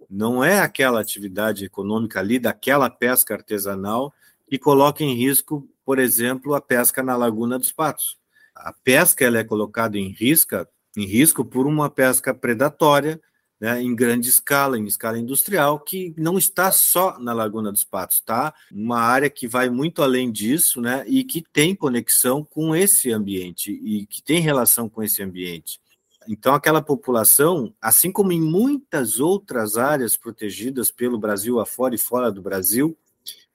não 0.09 0.45
é 0.45 0.61
aquela 0.61 1.01
atividade 1.01 1.65
econômica 1.65 2.21
ali 2.21 2.39
daquela 2.39 2.91
pesca 2.91 3.35
artesanal 3.35 4.13
que 4.49 4.59
coloca 4.59 5.03
em 5.03 5.15
risco, 5.15 5.69
por 5.85 5.99
exemplo, 5.99 6.55
a 6.55 6.61
pesca 6.61 7.03
na 7.03 7.17
Laguna 7.17 7.59
dos 7.59 7.73
Patos. 7.73 8.19
A 8.55 8.73
pesca 8.73 9.25
ela 9.25 9.39
é 9.39 9.45
colocada 9.45 9.99
em 9.99 10.09
risco, 10.09 10.67
em 10.97 11.05
risco 11.05 11.45
por 11.45 11.67
uma 11.67 11.89
pesca 11.89 12.35
predatória, 12.35 13.21
né, 13.63 13.81
em 13.81 13.95
grande 13.95 14.29
escala, 14.29 14.77
em 14.77 14.85
escala 14.87 15.17
industrial, 15.17 15.79
que 15.79 16.13
não 16.19 16.37
está 16.37 16.73
só 16.73 17.17
na 17.21 17.33
Laguna 17.33 17.71
dos 17.71 17.85
Patos, 17.85 18.17
está 18.17 18.53
uma 18.73 18.99
área 18.99 19.31
que 19.31 19.47
vai 19.47 19.71
muito 19.71 20.03
além 20.03 20.33
disso, 20.33 20.81
né, 20.81 21.05
e 21.07 21.23
que 21.23 21.45
tem 21.53 21.73
conexão 21.73 22.45
com 22.45 22.75
esse 22.75 23.13
ambiente 23.13 23.71
e 23.71 24.05
que 24.07 24.21
tem 24.21 24.41
relação 24.41 24.89
com 24.89 25.01
esse 25.01 25.23
ambiente. 25.23 25.81
Então, 26.29 26.55
aquela 26.55 26.83
população, 26.83 27.73
assim 27.81 28.11
como 28.11 28.33
em 28.33 28.41
muitas 28.41 29.21
outras 29.21 29.77
áreas 29.77 30.17
protegidas 30.17 30.91
pelo 30.91 31.19
Brasil 31.19 31.61
afora 31.61 31.95
e 31.95 31.99
fora 31.99 32.33
do 32.33 32.43
Brasil, 32.43 32.99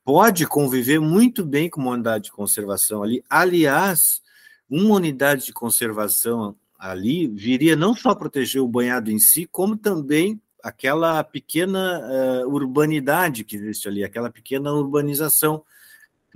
pode 0.07 0.47
conviver 0.47 1.01
muito 1.01 1.45
bem 1.45 1.69
com 1.69 1.81
uma 1.81 1.91
unidade 1.91 2.23
de 2.23 2.31
conservação 2.31 3.03
ali. 3.03 3.21
Aliás, 3.29 4.21
uma 4.69 4.95
unidade 4.95 5.43
de 5.47 5.51
conservação 5.51 6.55
ali 6.79 7.27
viria 7.27 7.75
não 7.75 7.93
só 7.93 8.15
proteger 8.15 8.61
o 8.61 8.69
banhado 8.69 9.11
em 9.11 9.19
si, 9.19 9.45
como 9.45 9.75
também 9.75 10.41
aquela 10.63 11.21
pequena 11.25 11.99
uh, 11.99 12.47
urbanidade 12.47 13.43
que 13.43 13.57
existe 13.57 13.89
ali, 13.89 14.01
aquela 14.01 14.29
pequena 14.29 14.71
urbanização, 14.71 15.61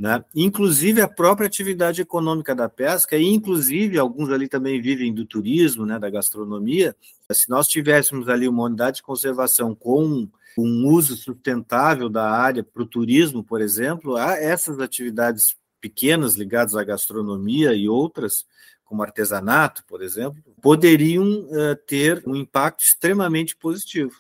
né? 0.02 0.26
Inclusive 0.34 1.00
a 1.00 1.08
própria 1.08 1.46
atividade 1.46 2.02
econômica 2.02 2.56
da 2.56 2.68
pesca 2.68 3.16
e 3.16 3.24
inclusive 3.24 4.00
alguns 4.00 4.32
ali 4.32 4.48
também 4.48 4.82
vivem 4.82 5.14
do 5.14 5.28
turismo, 5.28 5.86
né, 5.86 6.00
da 6.00 6.10
gastronomia. 6.10 6.96
Se 7.32 7.48
nós 7.48 7.68
tivéssemos 7.68 8.28
ali 8.28 8.48
uma 8.48 8.64
unidade 8.64 8.96
de 8.96 9.04
conservação 9.04 9.76
com 9.76 10.28
um 10.58 10.88
uso 10.88 11.16
sustentável 11.16 12.10
da 12.10 12.32
área 12.32 12.64
para 12.64 12.82
o 12.82 12.86
turismo, 12.88 13.44
por 13.44 13.62
exemplo, 13.62 14.18
essas 14.18 14.80
atividades 14.80 15.56
pequenas 15.80 16.34
ligadas 16.34 16.76
à 16.76 16.84
gastronomia 16.84 17.72
e 17.76 17.88
outras 17.88 18.44
como 18.84 19.04
artesanato, 19.04 19.84
por 19.86 20.02
exemplo, 20.02 20.42
poderiam 20.64 21.42
uh, 21.42 21.76
ter 21.86 22.24
um 22.26 22.36
impacto 22.36 22.84
extremamente 22.84 23.56
positivo. 23.56 24.20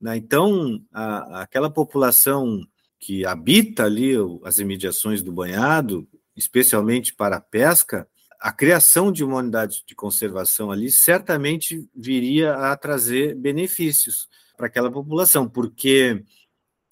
Né? 0.00 0.16
Então, 0.16 0.80
a, 0.92 1.42
aquela 1.42 1.68
população 1.68 2.64
que 2.98 3.24
habita 3.24 3.84
ali 3.84 4.14
as 4.44 4.58
imediações 4.58 5.22
do 5.22 5.32
banhado, 5.32 6.08
especialmente 6.36 7.14
para 7.14 7.36
a 7.36 7.40
pesca, 7.40 8.08
a 8.40 8.52
criação 8.52 9.10
de 9.10 9.24
uma 9.24 9.38
unidade 9.38 9.82
de 9.86 9.94
conservação 9.94 10.70
ali 10.70 10.90
certamente 10.90 11.88
viria 11.94 12.54
a 12.54 12.76
trazer 12.76 13.34
benefícios 13.34 14.28
para 14.56 14.66
aquela 14.66 14.90
população, 14.90 15.48
porque 15.48 16.24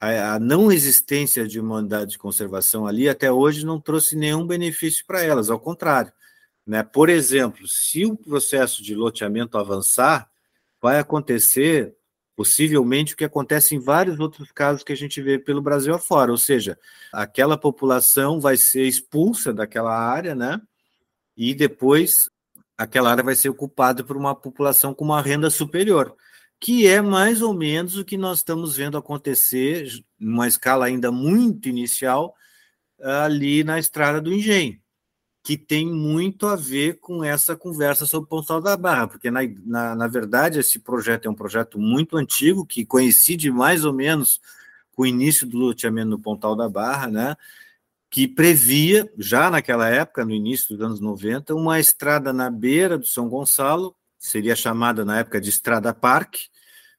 a, 0.01 0.39
não 0.39 0.71
existência 0.71 1.47
de 1.47 1.61
uma 1.61 1.77
unidade 1.77 2.13
de 2.13 2.19
conservação 2.19 2.87
ali 2.87 3.09
até 3.09 3.31
hoje 3.31 3.65
não 3.65 3.81
trouxe 3.81 4.17
nenhum 4.17 4.47
benefício 4.47 5.05
para 5.07 5.23
elas, 5.23 5.51
ao 5.51 5.59
contrário. 5.59 6.13
Né? 6.67 6.83
Por 6.83 7.09
exemplo, 7.09 7.67
se 7.69 8.05
o 8.05 8.17
processo 8.17 8.83
de 8.83 8.95
loteamento 8.95 9.57
avançar, 9.57 10.29
vai 10.81 10.99
acontecer 10.99 11.96
possivelmente 12.37 13.15
o 13.15 13.17
que 13.17 13.25
acontece 13.25 13.75
em 13.75 13.81
vários 13.81 14.21
outros 14.21 14.53
casos 14.53 14.85
que 14.85 14.93
a 14.93 14.97
gente 14.97 15.21
vê 15.23 15.39
pelo 15.39 15.63
Brasil 15.63 15.95
afora, 15.95 16.31
ou 16.31 16.37
seja, 16.37 16.79
aquela 17.11 17.57
população 17.57 18.39
vai 18.39 18.59
ser 18.59 18.85
expulsa 18.85 19.55
daquela 19.55 19.99
área, 19.99 20.35
né? 20.35 20.61
E 21.35 21.55
depois 21.55 22.31
aquela 22.77 23.11
área 23.11 23.25
vai 23.25 23.35
ser 23.35 23.49
ocupada 23.49 24.05
por 24.05 24.17
uma 24.17 24.35
população 24.35 24.93
com 24.93 25.07
uma 25.07 25.23
renda 25.23 25.49
superior, 25.49 26.15
que 26.61 26.87
é 26.87 27.01
mais 27.01 27.41
ou 27.41 27.55
menos 27.55 27.97
o 27.97 28.05
que 28.05 28.19
nós 28.19 28.39
estamos 28.39 28.77
vendo 28.77 28.99
acontecer, 28.99 29.89
numa 30.19 30.47
escala 30.47 30.87
ainda 30.87 31.11
muito 31.11 31.71
inicial, 31.71 32.35
ali 33.03 33.65
na 33.65 33.79
estrada 33.79 34.21
do 34.21 34.33
Engenho 34.33 34.79
que 35.47 35.57
tem 35.57 35.87
muito 35.87 36.45
a 36.49 36.57
ver 36.57 36.99
com 36.99 37.23
essa 37.23 37.55
conversa 37.55 38.05
sobre 38.05 38.25
o 38.25 38.29
Pontal 38.29 38.61
da 38.61 38.77
Barra, 38.77 39.07
porque, 39.07 39.31
na, 39.31 39.43
na, 39.65 39.95
na, 39.95 40.09
verdade, 40.09 40.59
esse 40.59 40.77
projeto 40.81 41.27
é 41.27 41.31
um 41.31 41.37
projeto 41.37 41.79
muito 41.79 42.17
antigo, 42.17 42.67
que 42.67 42.85
coincide 42.85 43.49
mais 43.49 43.85
ou 43.85 43.93
menos 43.93 44.41
com 44.93 45.05
o 45.05 45.07
início 45.07 45.47
do 45.47 45.57
loteamento 45.57 46.09
no 46.09 46.19
Pontal 46.19 46.57
da 46.57 46.69
Barra, 46.69 47.07
né, 47.07 47.37
que 48.11 48.27
previa, 48.27 49.09
já 49.17 49.49
naquela 49.49 49.89
época, 49.89 50.25
no 50.25 50.33
início 50.33 50.77
dos 50.77 50.85
anos 50.85 50.99
90, 50.99 51.55
uma 51.55 51.79
estrada 51.79 52.33
na 52.33 52.51
beira 52.51 52.99
do 52.99 53.07
São 53.07 53.29
Gonçalo, 53.29 53.95
seria 54.19 54.57
chamada 54.57 55.05
na 55.05 55.21
época 55.21 55.41
de 55.41 55.49
Estrada 55.49 55.95
Parque, 55.95 56.49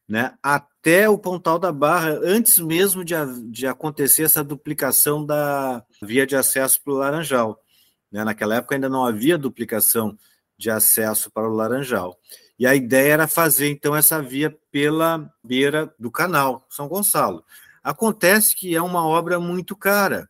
né, 0.07 0.35
até 0.41 1.09
o 1.09 1.17
Pontal 1.17 1.59
da 1.59 1.73
Barra, 1.73 2.17
antes 2.23 2.59
mesmo 2.59 3.03
de, 3.03 3.13
de 3.51 3.67
acontecer 3.67 4.23
essa 4.23 4.41
duplicação 4.41 5.25
da 5.25 5.83
via 6.01 6.25
de 6.25 6.37
acesso 6.37 6.81
para 6.81 6.93
o 6.93 6.95
Laranjal. 6.95 7.61
Né? 8.11 8.23
Naquela 8.23 8.55
época 8.55 8.75
ainda 8.75 8.89
não 8.89 9.05
havia 9.05 9.37
duplicação 9.37 10.17
de 10.57 10.69
acesso 10.69 11.31
para 11.31 11.47
o 11.47 11.53
Laranjal. 11.53 12.17
E 12.57 12.65
a 12.65 12.73
ideia 12.73 13.13
era 13.13 13.27
fazer 13.27 13.69
então 13.69 13.95
essa 13.95 14.21
via 14.21 14.57
pela 14.71 15.31
beira 15.43 15.93
do 15.99 16.09
canal 16.09 16.65
São 16.69 16.87
Gonçalo. 16.87 17.43
Acontece 17.83 18.55
que 18.55 18.75
é 18.75 18.81
uma 18.81 19.05
obra 19.05 19.39
muito 19.39 19.75
cara 19.75 20.29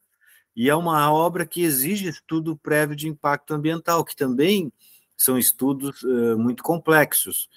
e 0.55 0.69
é 0.69 0.75
uma 0.75 1.11
obra 1.11 1.45
que 1.45 1.61
exige 1.61 2.09
estudo 2.09 2.57
prévio 2.57 2.95
de 2.95 3.07
impacto 3.07 3.53
ambiental, 3.53 4.03
que 4.03 4.15
também 4.15 4.71
são 5.15 5.37
estudos 5.37 6.01
uh, 6.03 6.37
muito 6.37 6.61
complexos, 6.61 7.49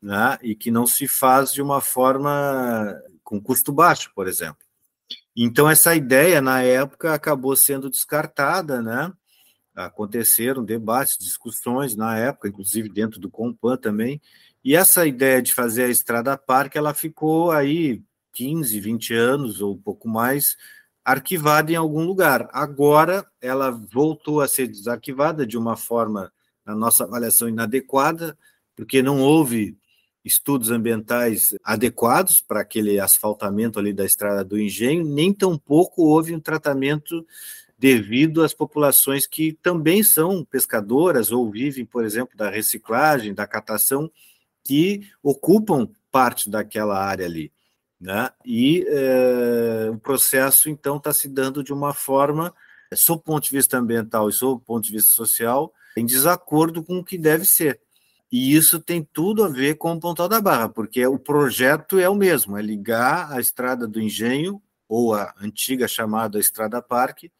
né? 0.00 0.38
e 0.42 0.54
que 0.54 0.70
não 0.70 0.86
se 0.86 1.08
faz 1.08 1.52
de 1.52 1.62
uma 1.62 1.80
forma 1.80 3.00
com 3.24 3.40
custo 3.40 3.72
baixo, 3.72 4.10
por 4.14 4.26
exemplo. 4.26 4.58
Então, 5.36 5.70
essa 5.70 5.94
ideia, 5.94 6.40
na 6.40 6.62
época, 6.62 7.14
acabou 7.14 7.54
sendo 7.54 7.88
descartada, 7.88 8.82
né? 8.82 9.12
Aconteceram 9.86 10.64
debates, 10.64 11.16
discussões 11.18 11.94
na 11.94 12.18
época, 12.18 12.48
inclusive 12.48 12.88
dentro 12.88 13.20
do 13.20 13.30
Compan 13.30 13.76
também, 13.76 14.20
e 14.64 14.74
essa 14.74 15.06
ideia 15.06 15.40
de 15.40 15.54
fazer 15.54 15.84
a 15.84 15.88
Estrada 15.88 16.36
Parque, 16.36 16.76
ela 16.76 16.92
ficou 16.92 17.50
aí 17.50 18.02
15, 18.32 18.80
20 18.80 19.14
anos 19.14 19.60
ou 19.60 19.74
um 19.74 19.78
pouco 19.78 20.08
mais 20.08 20.56
arquivada 21.04 21.72
em 21.72 21.76
algum 21.76 22.04
lugar. 22.04 22.48
Agora 22.52 23.24
ela 23.40 23.70
voltou 23.70 24.40
a 24.40 24.48
ser 24.48 24.66
desarquivada 24.66 25.46
de 25.46 25.56
uma 25.56 25.76
forma, 25.76 26.30
na 26.66 26.74
nossa 26.74 27.04
avaliação, 27.04 27.48
inadequada, 27.48 28.36
porque 28.76 29.00
não 29.00 29.20
houve 29.20 29.78
estudos 30.24 30.70
ambientais 30.70 31.54
adequados 31.64 32.40
para 32.40 32.60
aquele 32.60 33.00
asfaltamento 33.00 33.78
ali 33.78 33.92
da 33.92 34.04
estrada 34.04 34.44
do 34.44 34.58
engenho, 34.58 35.04
nem 35.04 35.32
tampouco 35.32 36.02
houve 36.02 36.34
um 36.34 36.40
tratamento 36.40 37.24
devido 37.78 38.42
às 38.42 38.52
populações 38.52 39.26
que 39.26 39.52
também 39.62 40.02
são 40.02 40.44
pescadoras 40.44 41.30
ou 41.30 41.48
vivem, 41.48 41.86
por 41.86 42.04
exemplo, 42.04 42.36
da 42.36 42.50
reciclagem, 42.50 43.32
da 43.32 43.46
catação, 43.46 44.10
que 44.64 45.08
ocupam 45.22 45.88
parte 46.10 46.50
daquela 46.50 46.98
área 46.98 47.24
ali. 47.24 47.52
Né? 48.00 48.30
E 48.44 48.84
é, 48.88 49.90
o 49.90 49.98
processo, 49.98 50.68
então, 50.68 50.96
está 50.96 51.12
se 51.12 51.28
dando 51.28 51.62
de 51.62 51.72
uma 51.72 51.94
forma, 51.94 52.52
sob 52.94 53.20
o 53.20 53.22
ponto 53.22 53.44
de 53.44 53.52
vista 53.52 53.78
ambiental 53.78 54.28
e 54.28 54.32
sob 54.32 54.60
o 54.60 54.64
ponto 54.64 54.84
de 54.84 54.92
vista 54.92 55.10
social, 55.10 55.72
em 55.96 56.04
desacordo 56.04 56.82
com 56.82 56.98
o 56.98 57.04
que 57.04 57.16
deve 57.16 57.44
ser. 57.44 57.80
E 58.30 58.54
isso 58.54 58.78
tem 58.78 59.02
tudo 59.02 59.44
a 59.44 59.48
ver 59.48 59.76
com 59.76 59.92
o 59.92 60.00
Pontal 60.00 60.28
da 60.28 60.40
Barra, 60.40 60.68
porque 60.68 61.06
o 61.06 61.18
projeto 61.18 61.98
é 61.98 62.08
o 62.08 62.14
mesmo, 62.14 62.58
é 62.58 62.62
ligar 62.62 63.32
a 63.32 63.40
Estrada 63.40 63.86
do 63.86 64.00
Engenho, 64.00 64.60
ou 64.88 65.14
a 65.14 65.34
antiga 65.40 65.86
chamada 65.86 66.38
Estrada 66.38 66.80
Parque, 66.82 67.30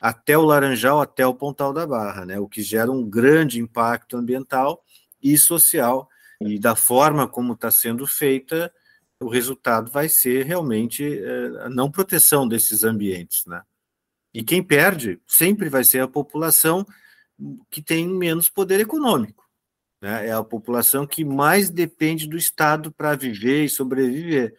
até 0.00 0.36
o 0.38 0.42
Laranjal, 0.42 1.00
até 1.00 1.26
o 1.26 1.34
Pontal 1.34 1.72
da 1.72 1.86
Barra, 1.86 2.24
né? 2.24 2.38
o 2.38 2.48
que 2.48 2.62
gera 2.62 2.90
um 2.90 3.08
grande 3.08 3.60
impacto 3.60 4.16
ambiental 4.16 4.82
e 5.22 5.36
social. 5.36 6.08
E 6.40 6.58
da 6.58 6.74
forma 6.74 7.28
como 7.28 7.52
está 7.52 7.70
sendo 7.70 8.06
feita, 8.06 8.72
o 9.20 9.28
resultado 9.28 9.90
vai 9.90 10.08
ser 10.08 10.46
realmente 10.46 11.20
a 11.60 11.68
não 11.68 11.90
proteção 11.90 12.48
desses 12.48 12.82
ambientes. 12.82 13.44
Né? 13.44 13.62
E 14.32 14.42
quem 14.42 14.62
perde 14.62 15.20
sempre 15.26 15.68
vai 15.68 15.84
ser 15.84 16.00
a 16.00 16.08
população 16.08 16.86
que 17.70 17.82
tem 17.82 18.08
menos 18.08 18.48
poder 18.48 18.80
econômico. 18.80 19.46
Né? 20.00 20.28
É 20.28 20.32
a 20.32 20.42
população 20.42 21.06
que 21.06 21.24
mais 21.24 21.68
depende 21.68 22.26
do 22.26 22.38
Estado 22.38 22.90
para 22.90 23.14
viver 23.14 23.64
e 23.64 23.68
sobreviver 23.68 24.56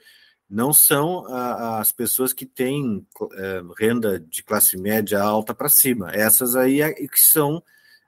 não 0.51 0.73
são 0.73 1.25
a, 1.27 1.79
as 1.79 1.93
pessoas 1.93 2.33
que 2.33 2.45
têm 2.45 3.07
é, 3.35 3.61
renda 3.79 4.19
de 4.19 4.43
classe 4.43 4.77
média 4.77 5.21
alta 5.21 5.55
para 5.55 5.69
cima. 5.69 6.11
Essas 6.11 6.57
aí 6.57 6.81
é, 6.81 6.91
que 6.93 7.19
são 7.19 7.63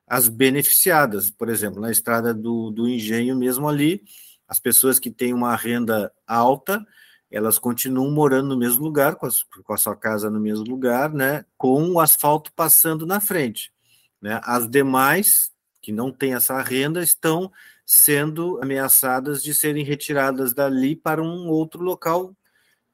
as 0.06 0.28
beneficiadas. 0.28 1.32
Por 1.32 1.48
exemplo, 1.48 1.80
na 1.80 1.90
estrada 1.90 2.34
do, 2.34 2.70
do 2.70 2.88
engenho 2.90 3.38
mesmo 3.38 3.70
ali, 3.70 4.04
as 4.46 4.60
pessoas 4.60 5.00
que 5.00 5.10
têm 5.10 5.34
uma 5.34 5.56
renda 5.56 6.12
alta, 6.28 6.86
elas 7.32 7.58
continuam 7.58 8.12
morando 8.12 8.50
no 8.50 8.58
mesmo 8.58 8.84
lugar, 8.84 9.16
com, 9.16 9.26
as, 9.26 9.44
com 9.44 9.74
a 9.74 9.78
sua 9.78 9.96
casa 9.96 10.30
no 10.30 10.40
mesmo 10.40 10.66
lugar, 10.66 11.14
né, 11.14 11.46
com 11.58 11.92
o 11.92 12.00
asfalto 12.00 12.52
passando 12.54 13.06
na 13.08 13.22
frente. 13.22 13.72
Né? 14.22 14.42
As 14.44 14.70
demais, 14.70 15.50
que 15.82 15.94
não 15.94 16.12
têm 16.12 16.34
essa 16.34 16.62
renda, 16.62 17.02
estão 17.02 17.50
sendo 17.86 18.60
ameaçadas 18.62 19.44
de 19.44 19.54
serem 19.54 19.84
retiradas 19.84 20.54
dali 20.54 20.96
para 20.96 21.22
um 21.22 21.50
outro 21.50 21.84
local 21.84 22.34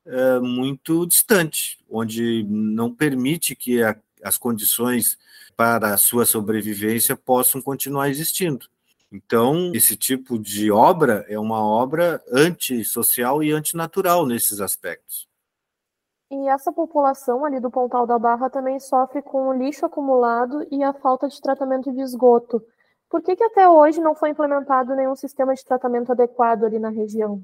é, 0.06 0.40
muito 0.40 1.06
distante, 1.06 1.78
onde 1.90 2.44
não 2.44 2.94
permite 2.94 3.56
que 3.56 3.84
a, 3.84 3.96
as 4.24 4.38
condições 4.38 5.18
para 5.56 5.94
a 5.94 5.98
sua 5.98 6.26
sobrevivência 6.26 7.16
possam 7.16 7.62
continuar 7.62 8.10
existindo. 8.10 8.68
Então, 9.12 9.72
esse 9.74 9.96
tipo 9.96 10.38
de 10.38 10.72
obra 10.72 11.26
é 11.28 11.38
uma 11.40 11.64
obra 11.64 12.24
antissocial 12.32 13.44
e 13.44 13.52
antinatural 13.52 14.26
nesses 14.26 14.62
aspectos. 14.62 15.28
E 16.32 16.48
essa 16.48 16.72
população 16.72 17.44
ali 17.44 17.60
do 17.60 17.72
Pontal 17.72 18.06
da 18.06 18.20
Barra 18.20 18.52
também 18.52 18.80
sofre 18.80 19.22
com 19.22 19.48
o 19.48 19.54
lixo 19.54 19.84
acumulado 19.86 20.66
e 20.72 20.84
a 20.84 20.94
falta 20.94 21.28
de 21.28 21.42
tratamento 21.42 21.92
de 21.92 22.02
esgoto. 22.02 22.64
Por 23.10 23.24
que, 23.24 23.36
que 23.36 23.44
até 23.44 23.68
hoje 23.68 24.00
não 24.00 24.14
foi 24.14 24.30
implementado 24.30 24.96
nenhum 24.96 25.16
sistema 25.16 25.56
de 25.56 25.66
tratamento 25.66 26.12
adequado 26.12 26.66
ali 26.66 26.78
na 26.78 26.90
região? 26.90 27.44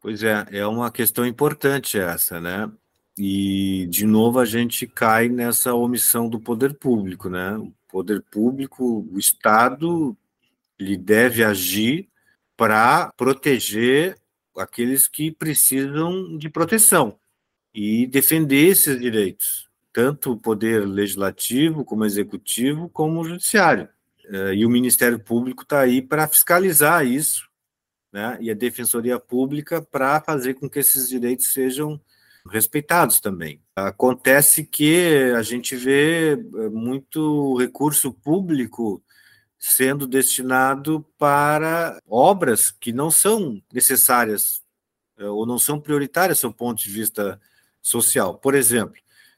Pois 0.00 0.22
é, 0.22 0.46
é 0.52 0.66
uma 0.66 0.90
questão 0.90 1.26
importante 1.26 1.98
essa, 1.98 2.40
né? 2.40 2.70
E, 3.18 3.86
de 3.90 4.06
novo, 4.06 4.38
a 4.38 4.44
gente 4.44 4.86
cai 4.86 5.28
nessa 5.28 5.74
omissão 5.74 6.28
do 6.28 6.40
poder 6.40 6.74
público, 6.74 7.28
né? 7.28 7.56
O 7.58 7.72
poder 7.88 8.22
público, 8.22 9.06
o 9.12 9.18
Estado, 9.18 10.16
ele 10.78 10.96
deve 10.96 11.44
agir 11.44 12.08
para 12.56 13.12
proteger 13.16 14.16
aqueles 14.56 15.08
que 15.08 15.30
precisam 15.30 16.38
de 16.38 16.48
proteção 16.48 17.18
e 17.74 18.06
defender 18.06 18.68
esses 18.68 18.98
direitos, 18.98 19.68
tanto 19.92 20.32
o 20.32 20.36
poder 20.36 20.86
legislativo, 20.86 21.84
como 21.84 22.04
executivo, 22.04 22.88
como 22.88 23.20
o 23.20 23.24
judiciário. 23.24 23.88
Eh, 24.30 24.54
e 24.56 24.66
o 24.66 24.70
Ministério 24.70 25.18
Público 25.18 25.64
está 25.64 25.80
aí 25.80 26.00
para 26.00 26.28
fiscalizar 26.28 27.04
isso, 27.04 27.48
né? 28.12 28.38
e 28.40 28.50
a 28.50 28.54
Defensoria 28.54 29.18
Pública 29.18 29.82
para 29.82 30.20
fazer 30.20 30.54
com 30.54 30.70
que 30.70 30.78
esses 30.78 31.08
direitos 31.08 31.52
sejam 31.52 32.00
respeitados 32.48 33.20
também. 33.20 33.60
Acontece 33.74 34.64
que 34.64 35.32
a 35.36 35.42
gente 35.42 35.74
vê 35.76 36.32
eh, 36.34 36.68
muito 36.70 37.56
recurso 37.56 38.12
público 38.12 39.02
sendo 39.58 40.06
destinado 40.06 41.04
para 41.18 42.00
obras 42.06 42.70
que 42.70 42.92
não 42.92 43.10
são 43.10 43.60
necessárias 43.72 44.62
eh, 45.18 45.26
ou 45.26 45.44
não 45.44 45.58
são 45.58 45.80
prioritárias 45.80 46.40
do 46.40 46.52
ponto 46.52 46.80
de 46.82 46.90
vista 46.90 47.40
social. 47.82 48.38
Por 48.38 48.54
exemplo, 48.54 48.96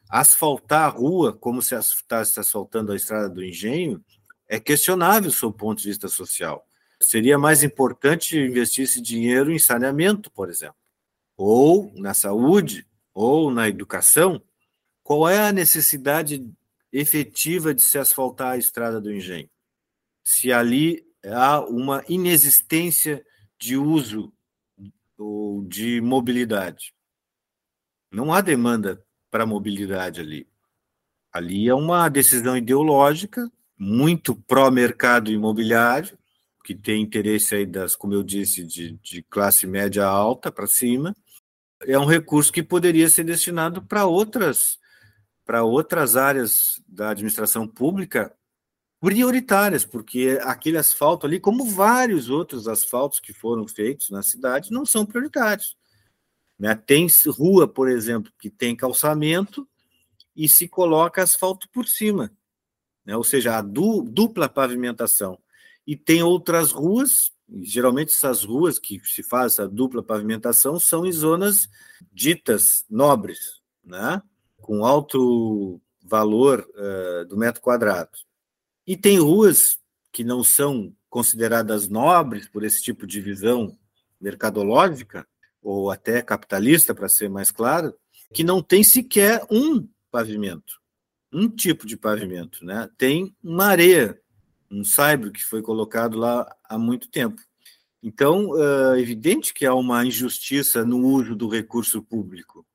asfaltar 0.08 0.84
a 0.84 0.88
rua, 0.88 1.32
como 1.32 1.62
se 1.62 1.74
está 1.74 2.20
asfaltando 2.20 2.92
a 2.92 2.96
estrada 2.96 3.28
do 3.30 3.42
engenho, 3.42 4.04
é 4.52 4.60
questionável 4.60 5.30
do 5.30 5.34
seu 5.34 5.50
ponto 5.50 5.80
de 5.80 5.88
vista 5.88 6.08
social. 6.08 6.68
Seria 7.00 7.38
mais 7.38 7.62
importante 7.62 8.38
investir 8.38 8.84
esse 8.84 9.00
dinheiro 9.00 9.50
em 9.50 9.58
saneamento, 9.58 10.30
por 10.30 10.50
exemplo, 10.50 10.76
ou 11.38 11.90
na 11.94 12.12
saúde, 12.12 12.86
ou 13.14 13.50
na 13.50 13.66
educação. 13.66 14.42
Qual 15.02 15.26
é 15.26 15.38
a 15.38 15.52
necessidade 15.52 16.46
efetiva 16.92 17.72
de 17.72 17.80
se 17.80 17.96
asfaltar 17.96 18.52
a 18.52 18.58
estrada 18.58 19.00
do 19.00 19.10
engenho? 19.10 19.48
Se 20.22 20.52
ali 20.52 21.02
há 21.24 21.60
uma 21.62 22.04
inexistência 22.06 23.24
de 23.58 23.78
uso 23.78 24.30
ou 25.16 25.64
de 25.64 25.98
mobilidade. 26.02 26.94
Não 28.10 28.34
há 28.34 28.42
demanda 28.42 29.02
para 29.30 29.46
mobilidade 29.46 30.20
ali. 30.20 30.46
Ali 31.32 31.70
é 31.70 31.74
uma 31.74 32.06
decisão 32.10 32.54
ideológica 32.54 33.50
muito 33.82 34.36
pró-mercado 34.36 35.32
imobiliário, 35.32 36.16
que 36.64 36.72
tem 36.72 37.02
interesse 37.02 37.56
aí 37.56 37.66
das, 37.66 37.96
como 37.96 38.14
eu 38.14 38.22
disse, 38.22 38.64
de, 38.64 38.92
de 39.02 39.22
classe 39.24 39.66
média 39.66 40.04
alta 40.04 40.52
para 40.52 40.68
cima, 40.68 41.16
é 41.80 41.98
um 41.98 42.04
recurso 42.04 42.52
que 42.52 42.62
poderia 42.62 43.08
ser 43.08 43.24
destinado 43.24 43.82
para 43.82 44.06
outras 44.06 44.78
para 45.44 45.64
outras 45.64 46.16
áreas 46.16 46.80
da 46.86 47.10
administração 47.10 47.66
pública 47.66 48.32
prioritárias, 49.00 49.84
porque 49.84 50.38
aquele 50.42 50.78
asfalto 50.78 51.26
ali, 51.26 51.40
como 51.40 51.64
vários 51.64 52.30
outros 52.30 52.68
asfaltos 52.68 53.18
que 53.18 53.32
foram 53.32 53.66
feitos 53.66 54.10
na 54.10 54.22
cidade, 54.22 54.70
não 54.70 54.86
são 54.86 55.04
prioritários. 55.04 55.76
Né? 56.56 56.76
Tem 56.76 57.08
rua, 57.26 57.66
por 57.66 57.88
exemplo, 57.88 58.32
que 58.38 58.48
tem 58.48 58.76
calçamento 58.76 59.68
e 60.36 60.48
se 60.48 60.68
coloca 60.68 61.20
asfalto 61.20 61.68
por 61.70 61.88
cima, 61.88 62.30
né? 63.04 63.16
ou 63.16 63.24
seja, 63.24 63.56
a 63.56 63.62
du 63.62 64.02
dupla 64.02 64.48
pavimentação. 64.48 65.38
E 65.86 65.96
tem 65.96 66.22
outras 66.22 66.70
ruas, 66.70 67.32
geralmente 67.62 68.14
essas 68.14 68.44
ruas 68.44 68.78
que 68.78 69.00
se 69.04 69.22
faz 69.22 69.54
essa 69.54 69.68
dupla 69.68 70.02
pavimentação 70.02 70.78
são 70.78 71.04
em 71.04 71.12
zonas 71.12 71.68
ditas 72.12 72.84
nobres, 72.88 73.60
né? 73.84 74.22
com 74.60 74.84
alto 74.84 75.80
valor 76.02 76.66
uh, 76.76 77.24
do 77.26 77.36
metro 77.36 77.60
quadrado. 77.60 78.10
E 78.86 78.96
tem 78.96 79.18
ruas 79.18 79.78
que 80.12 80.22
não 80.22 80.44
são 80.44 80.94
consideradas 81.08 81.88
nobres 81.88 82.48
por 82.48 82.64
esse 82.64 82.82
tipo 82.82 83.06
de 83.06 83.20
visão 83.20 83.76
mercadológica, 84.20 85.26
ou 85.60 85.90
até 85.90 86.22
capitalista, 86.22 86.94
para 86.94 87.08
ser 87.08 87.28
mais 87.28 87.50
claro, 87.50 87.94
que 88.32 88.42
não 88.42 88.62
tem 88.62 88.82
sequer 88.82 89.44
um 89.50 89.86
pavimento, 90.10 90.80
um 91.32 91.48
tipo 91.48 91.86
de 91.86 91.96
pavimento. 91.96 92.64
Né? 92.64 92.88
Tem 92.96 93.34
uma 93.42 93.66
areia 93.66 94.20
um 94.72 94.84
saibro 94.84 95.30
que 95.30 95.44
foi 95.44 95.60
colocado 95.60 96.16
lá 96.16 96.50
há 96.64 96.78
muito 96.78 97.08
tempo. 97.10 97.40
Então, 98.02 98.50
é 98.94 98.98
evidente 98.98 99.52
que 99.52 99.66
há 99.66 99.74
uma 99.74 100.04
injustiça 100.04 100.84
no 100.84 101.06
uso 101.06 101.36
do 101.36 101.46
recurso 101.46 102.02
público, 102.02 102.66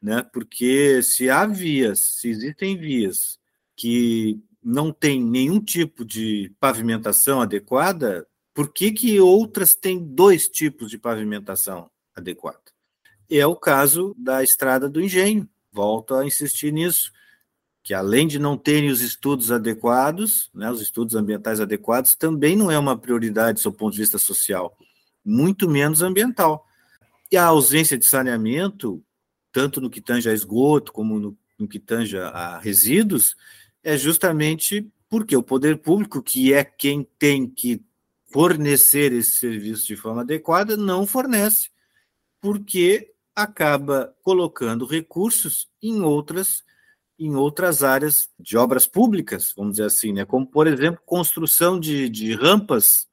né? 0.00 0.22
porque 0.32 1.02
se 1.02 1.28
há 1.28 1.44
vias, 1.44 2.20
se 2.20 2.28
existem 2.30 2.78
vias 2.78 3.38
que 3.76 4.40
não 4.62 4.92
têm 4.92 5.22
nenhum 5.22 5.60
tipo 5.60 6.04
de 6.04 6.54
pavimentação 6.60 7.40
adequada, 7.40 8.26
por 8.54 8.72
que, 8.72 8.92
que 8.92 9.20
outras 9.20 9.74
têm 9.74 9.98
dois 9.98 10.48
tipos 10.48 10.90
de 10.90 10.98
pavimentação 10.98 11.90
adequada? 12.14 12.60
É 13.28 13.46
o 13.46 13.56
caso 13.56 14.14
da 14.16 14.42
Estrada 14.42 14.88
do 14.88 15.00
Engenho, 15.00 15.48
volto 15.72 16.14
a 16.14 16.24
insistir 16.24 16.72
nisso 16.72 17.10
que 17.82 17.92
além 17.92 18.28
de 18.28 18.38
não 18.38 18.56
terem 18.56 18.90
os 18.90 19.00
estudos 19.00 19.50
adequados, 19.50 20.50
né, 20.54 20.70
os 20.70 20.80
estudos 20.80 21.14
ambientais 21.16 21.60
adequados, 21.60 22.14
também 22.14 22.56
não 22.56 22.70
é 22.70 22.78
uma 22.78 22.96
prioridade 22.96 23.62
do 23.62 23.72
ponto 23.72 23.92
de 23.92 24.00
vista 24.00 24.18
social, 24.18 24.76
muito 25.24 25.68
menos 25.68 26.00
ambiental. 26.00 26.64
E 27.30 27.36
a 27.36 27.46
ausência 27.46 27.98
de 27.98 28.04
saneamento, 28.04 29.02
tanto 29.50 29.80
no 29.80 29.90
que 29.90 30.00
tange 30.00 30.28
a 30.28 30.32
esgoto, 30.32 30.92
como 30.92 31.18
no, 31.18 31.38
no 31.58 31.66
que 31.66 31.80
tange 31.80 32.16
a 32.18 32.58
resíduos, 32.58 33.34
é 33.82 33.96
justamente 33.96 34.88
porque 35.08 35.36
o 35.36 35.42
poder 35.42 35.78
público, 35.78 36.22
que 36.22 36.54
é 36.54 36.64
quem 36.64 37.06
tem 37.18 37.48
que 37.48 37.82
fornecer 38.32 39.12
esse 39.12 39.32
serviço 39.32 39.86
de 39.86 39.96
forma 39.96 40.22
adequada, 40.22 40.76
não 40.76 41.06
fornece, 41.06 41.68
porque 42.40 43.12
acaba 43.34 44.14
colocando 44.22 44.86
recursos 44.86 45.68
em 45.82 46.00
outras 46.00 46.62
em 47.24 47.34
outras 47.34 47.82
áreas 47.82 48.28
de 48.38 48.56
obras 48.56 48.86
públicas, 48.86 49.52
vamos 49.56 49.72
dizer 49.72 49.86
assim, 49.86 50.12
né? 50.12 50.24
como, 50.24 50.46
por 50.46 50.66
exemplo, 50.66 51.00
construção 51.04 51.78
de, 51.78 52.08
de 52.08 52.34
rampas 52.34 53.06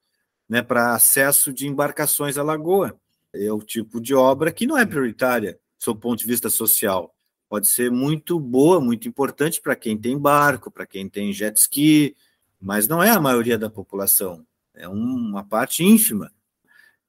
né, 0.48 0.62
para 0.62 0.95
acesso 0.95 1.54
de 1.54 1.67
embarcações 1.67 2.38
à 2.38 2.43
lagoa. 2.43 3.00
É 3.34 3.52
o 3.52 3.60
tipo 3.60 4.02
de 4.02 4.15
obra 4.15 4.52
que 4.52 4.65
não 4.65 4.78
é 4.78 4.86
prioritária, 4.86 5.60
do 5.86 5.95
ponto 5.95 6.19
de 6.19 6.26
vista 6.26 6.50
social. 6.50 7.13
Pode 7.48 7.67
ser 7.67 7.91
muito 7.91 8.39
boa, 8.39 8.80
muito 8.80 9.08
importante 9.08 9.62
para 9.62 9.76
quem 9.76 9.98
tem 9.98 10.17
barco, 10.17 10.72
para 10.72 10.86
quem 10.86 11.08
tem 11.08 11.34
jet 11.34 11.58
ski, 11.58 12.15
mas 12.60 12.88
não 12.88 13.02
é 13.02 13.10
a 13.10 13.19
maioria 13.19 13.58
da 13.58 13.69
população, 13.69 14.45
é 14.74 14.88
uma 14.88 15.43
parte 15.43 15.84
ínfima. 15.84 16.32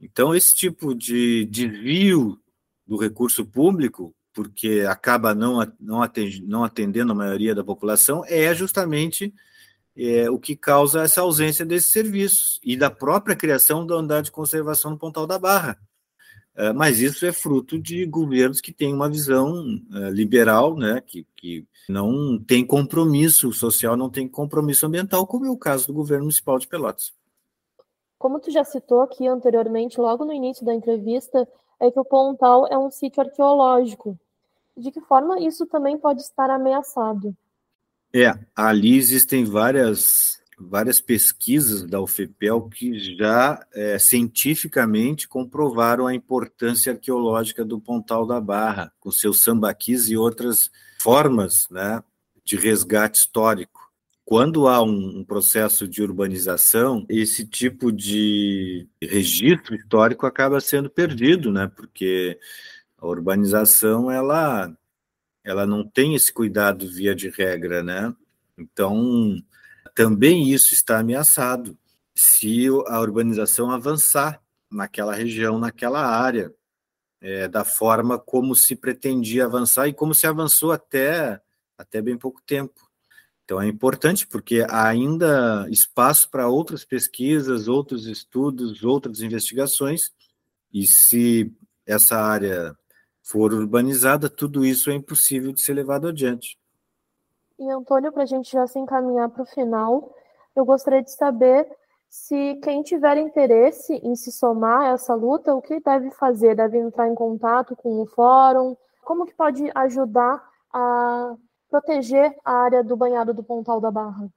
Então, 0.00 0.34
esse 0.34 0.54
tipo 0.54 0.94
de 0.94 1.44
desvio 1.46 2.40
do 2.86 2.96
recurso 2.96 3.44
público 3.44 4.14
porque 4.32 4.84
acaba 4.88 5.34
não, 5.34 5.66
não, 5.78 6.02
atendendo, 6.02 6.46
não 6.46 6.64
atendendo 6.64 7.12
a 7.12 7.14
maioria 7.14 7.54
da 7.54 7.64
população, 7.64 8.24
é 8.26 8.54
justamente 8.54 9.34
é, 9.96 10.30
o 10.30 10.38
que 10.38 10.56
causa 10.56 11.02
essa 11.02 11.20
ausência 11.20 11.64
desses 11.64 11.90
serviços 11.90 12.60
e 12.64 12.76
da 12.76 12.90
própria 12.90 13.36
criação 13.36 13.86
da 13.86 13.96
unidade 13.96 14.26
de 14.26 14.32
conservação 14.32 14.92
no 14.92 14.98
Pontal 14.98 15.26
da 15.26 15.38
Barra. 15.38 15.78
uh, 16.56 16.74
mas 16.74 17.00
isso 17.00 17.26
é 17.26 17.32
fruto 17.32 17.78
de 17.78 18.06
governos 18.06 18.60
que 18.60 18.72
têm 18.72 18.94
uma 18.94 19.10
visão 19.10 19.52
uh, 19.52 20.10
liberal, 20.10 20.76
né, 20.76 21.02
que, 21.04 21.26
que 21.36 21.66
não 21.88 22.38
tem 22.38 22.64
compromisso 22.64 23.52
social, 23.52 23.96
não 23.96 24.08
tem 24.08 24.28
compromisso 24.28 24.86
ambiental, 24.86 25.26
como 25.26 25.46
é 25.46 25.50
o 25.50 25.56
caso 25.56 25.88
do 25.88 25.94
governo 25.94 26.24
municipal 26.24 26.58
de 26.58 26.68
Pelotas. 26.68 27.12
Como 28.18 28.38
tu 28.38 28.50
já 28.50 28.62
citou 28.64 29.00
aqui 29.00 29.26
anteriormente, 29.26 29.98
logo 29.98 30.24
no 30.24 30.32
início 30.32 30.64
da 30.64 30.74
entrevista, 30.74 31.48
é 31.80 31.90
que 31.90 31.98
o 31.98 32.04
Pontal 32.04 32.66
é 32.66 32.78
um 32.78 32.90
sítio 32.90 33.22
arqueológico. 33.22 34.18
De 34.76 34.90
que 34.90 35.00
forma 35.00 35.40
isso 35.40 35.66
também 35.66 35.98
pode 35.98 36.20
estar 36.22 36.50
ameaçado? 36.50 37.34
É, 38.14 38.32
ali 38.54 38.96
existem 38.96 39.44
várias 39.44 40.40
várias 40.60 41.00
pesquisas 41.00 41.84
da 41.84 42.02
UFPEL 42.02 42.68
que 42.68 43.16
já 43.16 43.66
é, 43.72 43.98
cientificamente 43.98 45.26
comprovaram 45.26 46.06
a 46.06 46.14
importância 46.14 46.92
arqueológica 46.92 47.64
do 47.64 47.80
Pontal 47.80 48.26
da 48.26 48.38
Barra, 48.38 48.92
com 49.00 49.10
seus 49.10 49.42
sambaquis 49.42 50.10
e 50.10 50.18
outras 50.18 50.70
formas 51.00 51.66
né, 51.70 52.02
de 52.44 52.56
resgate 52.56 53.20
histórico. 53.20 53.79
Quando 54.30 54.68
há 54.68 54.80
um, 54.80 55.24
processo 55.24 55.88
de 55.88 56.00
urbanização, 56.04 57.04
esse 57.08 57.44
tipo 57.44 57.90
de 57.90 58.88
registro 59.02 59.74
histórico 59.74 60.24
acaba 60.24 60.60
sendo 60.60 60.88
perdido, 60.88 61.50
né? 61.50 61.66
Porque 61.66 62.38
a 62.96 63.08
urbanização 63.08 64.08
ela 64.08 64.72
ela 65.42 65.66
não 65.66 65.84
tem 65.84 66.14
esse 66.14 66.32
cuidado 66.32 66.88
via 66.88 67.12
de 67.12 67.28
regra, 67.28 67.82
né? 67.82 68.14
Então, 68.56 69.36
também 69.96 70.48
isso 70.52 70.74
está 70.74 71.00
ameaçado 71.00 71.76
se 72.14 72.68
a 72.86 73.00
urbanização 73.00 73.72
avançar 73.72 74.40
naquela 74.70 75.12
região, 75.12 75.58
naquela 75.58 76.06
área, 76.06 76.54
é, 77.20 77.48
da 77.48 77.64
forma 77.64 78.16
como 78.16 78.54
se 78.54 78.76
pretendia 78.76 79.46
avançar 79.46 79.88
e 79.88 79.92
como 79.92 80.14
se 80.14 80.24
avançou 80.24 80.70
até, 80.70 81.42
até 81.76 82.00
bem 82.00 82.16
pouco 82.16 82.40
tempo. 82.42 82.89
Então 83.50 83.60
é 83.60 83.66
importante 83.66 84.28
porque 84.28 84.64
há 84.70 84.86
ainda 84.86 85.66
espaço 85.68 86.30
para 86.30 86.46
outras 86.46 86.84
pesquisas, 86.84 87.66
outros 87.66 88.06
estudos, 88.06 88.84
outras 88.84 89.22
investigações, 89.22 90.12
e 90.72 90.86
se 90.86 91.52
essa 91.84 92.16
área 92.16 92.76
for 93.24 93.52
urbanizada, 93.52 94.30
tudo 94.30 94.64
isso 94.64 94.88
é 94.88 94.94
impossível 94.94 95.52
de 95.52 95.60
ser 95.60 95.72
levado 95.72 96.06
adiante. 96.06 96.56
E 97.58 97.68
Antônio, 97.68 98.12
para 98.12 98.22
a 98.22 98.26
gente 98.26 98.52
já 98.52 98.64
se 98.68 98.78
encaminhar 98.78 99.28
para 99.30 99.42
o 99.42 99.46
final, 99.46 100.14
eu 100.54 100.64
gostaria 100.64 101.02
de 101.02 101.10
saber 101.10 101.66
se 102.08 102.54
quem 102.62 102.84
tiver 102.84 103.16
interesse 103.16 103.94
em 103.94 104.14
se 104.14 104.30
somar 104.30 104.82
a 104.82 104.88
essa 104.90 105.12
luta, 105.12 105.52
o 105.56 105.60
que 105.60 105.80
deve 105.80 106.12
fazer? 106.12 106.54
Deve 106.54 106.78
entrar 106.78 107.08
em 107.08 107.16
contato 107.16 107.74
com 107.74 108.00
o 108.00 108.06
fórum? 108.06 108.76
Como 109.02 109.26
que 109.26 109.34
pode 109.34 109.68
ajudar 109.74 110.40
a 110.72 111.34
proteger 111.70 112.34
a 112.44 112.52
área 112.52 112.82
do 112.82 112.96
banhado 112.96 113.32
do 113.32 113.42
Pontal 113.42 113.80
da 113.80 113.90
Barra? 113.90 114.28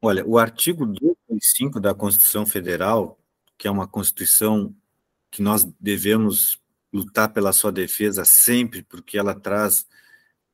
Olha, 0.00 0.26
o 0.26 0.38
artigo 0.38 0.86
205 0.86 1.80
da 1.80 1.94
Constituição 1.94 2.44
Federal, 2.46 3.18
que 3.56 3.68
é 3.68 3.70
uma 3.70 3.86
Constituição 3.86 4.74
que 5.30 5.42
nós 5.42 5.64
devemos 5.78 6.60
lutar 6.92 7.32
pela 7.32 7.52
sua 7.52 7.72
defesa 7.72 8.24
sempre, 8.24 8.82
porque 8.82 9.18
ela 9.18 9.34
traz 9.34 9.86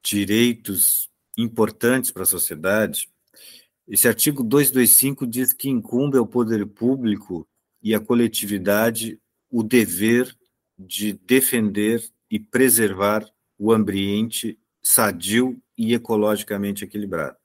direitos 0.02 1.10
importantes 1.36 2.10
para 2.10 2.22
a 2.22 2.26
sociedade. 2.26 3.08
Esse 3.86 4.08
artigo 4.08 4.42
225 4.42 5.26
diz 5.26 5.52
que 5.52 5.68
incumbe 5.68 6.16
ao 6.16 6.26
poder 6.26 6.66
público 6.66 7.46
e 7.82 7.94
à 7.94 8.00
coletividade 8.00 9.20
o 9.50 9.62
dever 9.62 10.34
de 10.78 11.12
defender 11.12 12.02
e 12.30 12.38
preservar 12.38 13.28
o 13.58 13.72
ambiente 13.72 14.58
sadio 14.82 15.60
e 15.76 15.94
ecologicamente 15.94 16.84
equilibrado. 16.84 17.36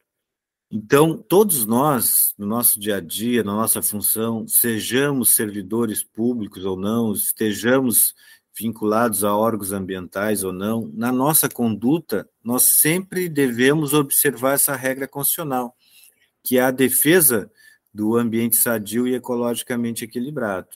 Então, 0.71 1.15
todos 1.17 1.65
nós, 1.65 2.33
no 2.37 2.45
nosso 2.45 2.79
dia 2.79 2.97
a 2.97 2.99
dia, 2.99 3.43
na 3.43 3.53
nossa 3.53 3.81
função, 3.81 4.47
sejamos 4.47 5.29
servidores 5.35 6.03
públicos 6.03 6.65
ou 6.65 6.75
não, 6.75 7.13
estejamos 7.13 8.15
vinculados 8.57 9.23
a 9.23 9.35
órgãos 9.35 9.71
ambientais 9.71 10.43
ou 10.43 10.51
não, 10.51 10.89
na 10.93 11.11
nossa 11.11 11.47
conduta, 11.47 12.27
nós 12.43 12.63
sempre 12.63 13.29
devemos 13.29 13.93
observar 13.93 14.53
essa 14.53 14.75
regra 14.75 15.07
constitucional, 15.07 15.75
que 16.43 16.57
é 16.57 16.61
a 16.61 16.71
defesa 16.71 17.51
do 17.93 18.15
ambiente 18.15 18.55
sadio 18.55 19.07
e 19.07 19.13
ecologicamente 19.13 20.03
equilibrado. 20.03 20.69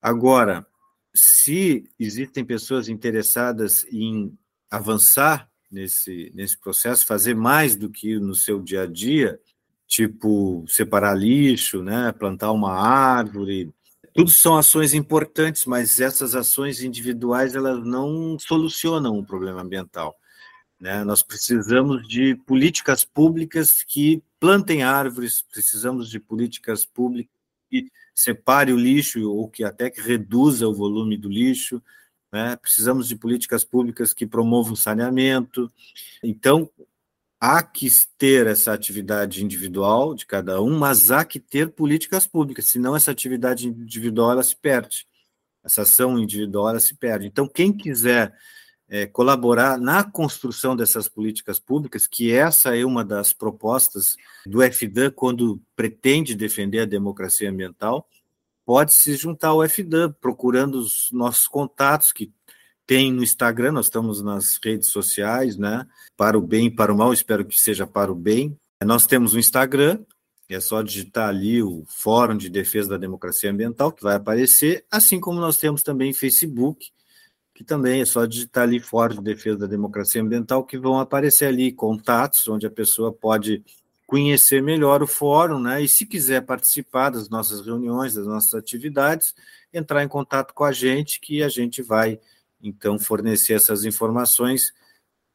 Agora, 0.00 0.66
se 1.14 1.84
existem 1.98 2.44
pessoas 2.44 2.88
interessadas 2.88 3.84
em 3.92 4.36
avançar 4.70 5.51
nesse, 5.72 6.30
nesse 6.34 6.58
processo, 6.58 7.06
fazer 7.06 7.34
mais 7.34 7.74
do 7.74 7.88
que 7.88 8.18
no 8.18 8.34
seu 8.34 8.60
dia 8.60 8.82
a 8.82 8.86
dia, 8.86 9.40
tipo 9.86 10.64
separar 10.68 11.14
lixo, 11.14 11.82
né, 11.82 12.12
plantar 12.12 12.52
uma 12.52 12.72
árvore. 12.72 13.72
Tudo 14.14 14.30
são 14.30 14.56
ações 14.58 14.92
importantes, 14.92 15.64
mas 15.64 15.98
essas 15.98 16.34
ações 16.34 16.82
individuais 16.82 17.54
elas 17.54 17.82
não 17.84 18.38
solucionam 18.38 19.18
o 19.18 19.24
problema 19.24 19.62
ambiental. 19.62 20.14
Né? 20.78 21.02
Nós 21.04 21.22
precisamos 21.22 22.06
de 22.06 22.34
políticas 22.34 23.04
públicas 23.04 23.82
que 23.82 24.22
plantem 24.38 24.82
árvores, 24.82 25.42
precisamos 25.50 26.10
de 26.10 26.20
políticas 26.20 26.84
públicas 26.84 27.32
que 27.70 27.88
separe 28.14 28.72
o 28.72 28.76
lixo 28.76 29.30
ou 29.30 29.48
que 29.48 29.64
até 29.64 29.88
que 29.88 30.00
reduza 30.00 30.68
o 30.68 30.74
volume 30.74 31.16
do 31.16 31.28
lixo, 31.28 31.82
né? 32.32 32.56
precisamos 32.56 33.06
de 33.06 33.14
políticas 33.14 33.64
públicas 33.64 34.14
que 34.14 34.26
promovam 34.26 34.74
saneamento. 34.74 35.70
Então, 36.22 36.70
há 37.38 37.62
que 37.62 37.88
ter 38.16 38.46
essa 38.46 38.72
atividade 38.72 39.44
individual 39.44 40.14
de 40.14 40.24
cada 40.24 40.62
um, 40.62 40.78
mas 40.78 41.10
há 41.10 41.24
que 41.24 41.38
ter 41.38 41.70
políticas 41.70 42.26
públicas, 42.26 42.66
senão 42.66 42.96
essa 42.96 43.10
atividade 43.10 43.68
individual 43.68 44.32
ela 44.32 44.42
se 44.42 44.56
perde, 44.56 45.06
essa 45.62 45.82
ação 45.82 46.18
individual 46.18 46.70
ela 46.70 46.80
se 46.80 46.94
perde. 46.94 47.26
Então, 47.26 47.46
quem 47.46 47.72
quiser 47.72 48.32
é, 48.88 49.06
colaborar 49.06 49.78
na 49.78 50.04
construção 50.04 50.76
dessas 50.76 51.08
políticas 51.08 51.58
públicas, 51.58 52.06
que 52.06 52.32
essa 52.32 52.76
é 52.76 52.84
uma 52.84 53.04
das 53.04 53.32
propostas 53.32 54.16
do 54.46 54.60
FDAN 54.62 55.10
quando 55.10 55.60
pretende 55.74 56.34
defender 56.34 56.80
a 56.80 56.84
democracia 56.84 57.50
ambiental, 57.50 58.06
pode 58.64 58.92
se 58.92 59.14
juntar 59.16 59.48
ao 59.48 59.62
FDAN, 59.62 60.14
procurando 60.20 60.76
os 60.76 61.08
nossos 61.12 61.46
contatos 61.46 62.12
que 62.12 62.32
tem 62.86 63.12
no 63.12 63.22
Instagram, 63.22 63.72
nós 63.72 63.86
estamos 63.86 64.22
nas 64.22 64.58
redes 64.62 64.88
sociais, 64.88 65.56
né? 65.56 65.86
Para 66.16 66.36
o 66.36 66.42
bem 66.42 66.66
e 66.66 66.70
para 66.70 66.92
o 66.92 66.96
mal, 66.96 67.12
espero 67.12 67.44
que 67.44 67.58
seja 67.58 67.86
para 67.86 68.10
o 68.10 68.14
bem. 68.14 68.58
Nós 68.84 69.06
temos 69.06 69.34
o 69.34 69.38
Instagram, 69.38 70.04
é 70.54 70.60
só 70.60 70.82
digitar 70.82 71.28
ali 71.28 71.62
o 71.62 71.84
Fórum 71.88 72.36
de 72.36 72.50
Defesa 72.50 72.90
da 72.90 72.98
Democracia 72.98 73.50
Ambiental, 73.50 73.92
que 73.92 74.02
vai 74.02 74.16
aparecer, 74.16 74.84
assim 74.90 75.18
como 75.18 75.40
nós 75.40 75.56
temos 75.56 75.82
também 75.82 76.12
Facebook, 76.12 76.90
que 77.54 77.64
também 77.64 78.00
é 78.00 78.04
só 78.04 78.26
digitar 78.26 78.64
ali 78.64 78.80
Fórum 78.80 79.16
de 79.16 79.22
Defesa 79.22 79.58
da 79.58 79.66
Democracia 79.66 80.20
Ambiental, 80.20 80.64
que 80.64 80.78
vão 80.78 80.98
aparecer 80.98 81.46
ali 81.46 81.72
contatos, 81.72 82.46
onde 82.48 82.66
a 82.66 82.70
pessoa 82.70 83.12
pode 83.12 83.64
conhecer 84.06 84.62
melhor 84.62 85.02
o 85.02 85.06
fórum, 85.06 85.58
né? 85.58 85.82
E 85.82 85.88
se 85.88 86.04
quiser 86.04 86.42
participar 86.42 87.10
das 87.10 87.28
nossas 87.28 87.64
reuniões, 87.64 88.14
das 88.14 88.26
nossas 88.26 88.54
atividades, 88.54 89.34
entrar 89.72 90.02
em 90.02 90.08
contato 90.08 90.52
com 90.52 90.64
a 90.64 90.72
gente, 90.72 91.20
que 91.20 91.42
a 91.42 91.48
gente 91.48 91.82
vai 91.82 92.20
então 92.62 92.98
fornecer 92.98 93.54
essas 93.54 93.84
informações, 93.84 94.72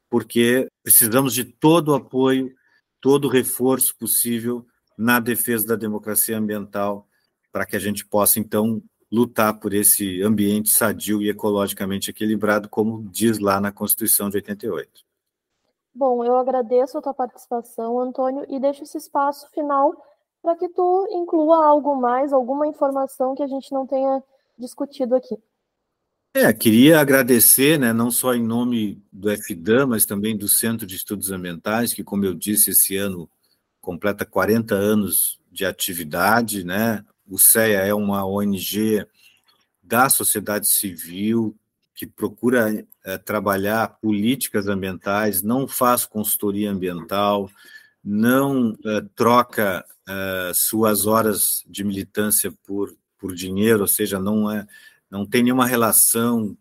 porque 0.10 0.68
precisamos 0.84 1.34
de 1.34 1.44
todo 1.44 1.90
o 1.90 1.96
apoio, 1.96 2.56
todo 3.02 3.26
o 3.26 3.32
reforço 3.32 3.96
possível 3.98 4.66
na 4.98 5.20
defesa 5.20 5.68
da 5.68 5.76
democracia 5.76 6.38
ambiental, 6.38 7.08
para 7.52 7.66
que 7.66 7.76
a 7.76 7.80
gente 7.80 8.06
possa 8.06 8.40
então 8.40 8.82
lutar 9.12 9.60
por 9.60 9.74
esse 9.74 10.22
ambiente 10.22 10.70
sadio 10.70 11.22
e 11.22 11.30
ecologicamente 11.30 12.10
equilibrado, 12.10 12.68
como 12.68 13.08
diz 13.10 13.40
lá 13.40 13.60
na 13.60 13.72
Constituição 13.72 14.30
de 14.30 14.38
88. 14.38 15.07
Bom, 15.98 16.24
eu 16.24 16.38
agradeço 16.38 16.96
a 16.96 17.02
tua 17.02 17.14
participação, 17.14 18.00
Antônio, 18.00 18.46
e 18.48 18.60
deixo 18.60 18.84
esse 18.84 19.00
espaço 19.00 19.50
final 19.50 19.92
para 20.44 20.56
que 20.56 20.70
tu 20.70 21.08
inclua 21.10 21.66
algo 21.66 21.96
mais, 21.96 22.32
alguma 22.32 22.68
informação 22.68 23.34
que 23.34 23.42
a 23.42 23.48
gente 23.48 23.72
não 23.72 23.88
tenha 23.88 24.24
discutido 24.60 25.16
aqui. 25.16 25.36
É, 26.36 26.54
queria 26.54 27.00
agradecer, 27.00 27.80
né, 27.80 27.92
não 27.94 28.12
só 28.12 28.36
em 28.36 28.44
nome 28.44 29.02
do 29.12 29.28
FDAM, 29.32 29.88
mas 29.88 30.06
também 30.06 30.38
do 30.38 30.48
Centro 30.48 30.86
de 30.86 30.96
Estudos 30.96 31.32
Ambientais, 31.32 31.96
que, 31.96 32.04
como 32.04 32.24
eu 32.26 32.36
disse, 32.36 32.70
esse 32.70 32.96
ano 32.96 33.28
completa 33.82 34.24
40 34.24 34.76
anos 34.76 35.40
de 35.52 35.66
atividade, 35.66 36.64
né? 36.64 37.04
O 37.28 37.40
CEA 37.40 37.88
é 37.88 37.94
uma 37.94 38.24
ONG 38.24 39.04
da 39.82 40.10
sociedade 40.10 40.68
civil, 40.68 41.56
que 41.98 42.06
procura 42.06 42.86
é, 43.04 43.18
trabalhar 43.18 43.98
políticas 44.00 44.68
ambientais, 44.68 45.42
não 45.42 45.68
faz 45.68 46.06
consultoria 46.06 46.70
ambiental, 46.70 47.50
não 48.04 48.78
é, 48.86 49.02
troca 49.16 49.84
é, 50.08 50.52
suas 50.54 51.08
horas 51.08 51.66
de 51.68 51.84
militância 51.84 52.54
por, 52.68 52.96
por 53.18 53.34
dinheiro, 53.34 53.82
ou 53.82 53.88
seja, 53.88 54.20
não 54.20 54.50
é 54.50 54.68
não 55.10 55.26
tem 55.26 55.42
nenhuma 55.42 55.66
relação 55.66 56.56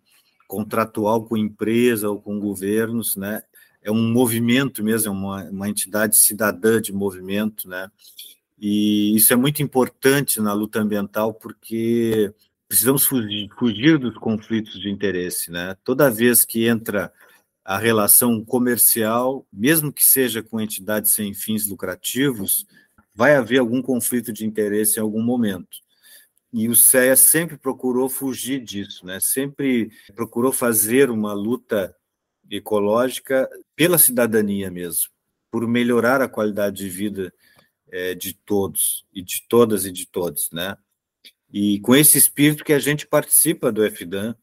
contratual 0.47 1.25
com 1.25 1.37
empresa 1.37 2.09
ou 2.09 2.21
com 2.21 2.41
governos, 2.41 3.17
né? 3.17 3.43
É 3.83 3.91
um 3.91 4.11
movimento 4.13 4.83
mesmo, 4.83 5.09
é 5.09 5.11
uma, 5.11 5.45
uma 5.51 5.69
entidade 5.69 6.17
cidadã 6.17 6.81
de 6.81 6.93
movimento, 6.93 7.69
né? 7.69 7.91
E 8.59 9.15
isso 9.15 9.33
é 9.33 9.37
muito 9.37 9.63
importante 9.63 10.41
na 10.41 10.53
luta 10.53 10.81
ambiental 10.81 11.35
porque 11.35 12.33
precisamos 12.69 13.05
fugir, 13.07 13.49
fugir 13.59 13.99
dos 13.99 14.17
conflitos 14.19 14.81
de 14.81 14.91
interesse, 14.91 15.51
né? 15.51 15.77
Toda 15.85 16.11
vez 16.11 16.45
que 16.45 16.67
entra 16.67 17.13
a 17.65 17.79
relação 17.79 18.45
comercial, 18.45 19.47
mesmo 19.53 19.93
que 19.93 20.05
seja 20.05 20.43
com 20.43 20.61
entidades 20.61 21.13
sem 21.13 21.35
fins 21.35 21.67
lucrativos, 21.67 22.65
vai 23.15 23.35
haver 23.35 23.59
algum 23.59 23.83
conflito 23.83 24.33
de 24.33 24.47
interesse 24.47 24.99
em 24.99 25.03
algum 25.03 25.23
momento. 25.23 25.79
E 26.53 26.69
o 26.69 26.77
CEA 26.77 27.17
sempre 27.17 27.57
procurou 27.57 28.09
fugir 28.09 28.63
disso, 28.63 29.05
né? 29.05 29.19
sempre 29.19 29.91
procurou 30.15 30.53
fazer 30.53 31.11
uma 31.11 31.33
luta 31.33 31.95
ecológica 32.49 33.49
pela 33.75 33.99
cidadania 33.99 34.71
mesmo, 34.71 35.11
por 35.51 35.67
melhorar 35.67 36.23
a 36.23 36.29
qualidade 36.29 36.77
de 36.77 36.89
vida 36.89 37.33
é, 37.91 38.15
de 38.15 38.33
todos, 38.33 39.05
e 39.13 39.23
de 39.23 39.43
todas 39.49 39.87
e 39.87 39.93
de 39.93 40.07
todos. 40.07 40.51
Né? 40.53 40.77
E 41.59 41.81
com 41.81 41.97
esse 41.97 42.19
espírito 42.19 42.63
que 42.63 42.73
a 42.75 42.79
gente 42.79 43.07
participa 43.07 43.73
do 43.73 43.83
FDAN, 43.83 44.37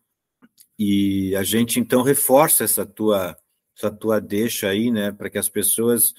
e 0.80 1.36
a 1.36 1.43
gente 1.43 1.80
então 1.80 2.01
reforça 2.01 2.64
essa 2.64 2.88
tua, 2.88 3.38
essa 3.78 3.91
tua 3.91 4.20
deixa 4.20 4.68
aí, 4.68 4.89
né, 4.89 5.11
para 5.11 5.30
que 5.30 5.38
as 5.38 5.47
pessoas 5.47 6.16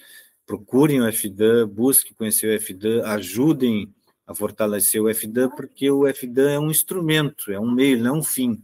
procurem 0.46 1.02
o 1.02 1.12
FDAN, 1.12 1.66
busquem 1.66 2.14
conhecer 2.14 2.46
o 2.46 2.60
FDAN, 2.60 3.04
ajudem 3.06 3.92
a 4.24 4.36
fortalecer 4.36 5.02
o 5.02 5.12
FDAN, 5.12 5.50
porque 5.50 5.90
o 5.90 6.06
FDAN 6.06 6.52
é 6.52 6.60
um 6.60 6.70
instrumento, 6.70 7.50
é 7.50 7.58
um 7.58 7.72
meio, 7.72 7.98
não 7.98 8.14
é 8.14 8.18
um 8.20 8.22
fim. 8.22 8.62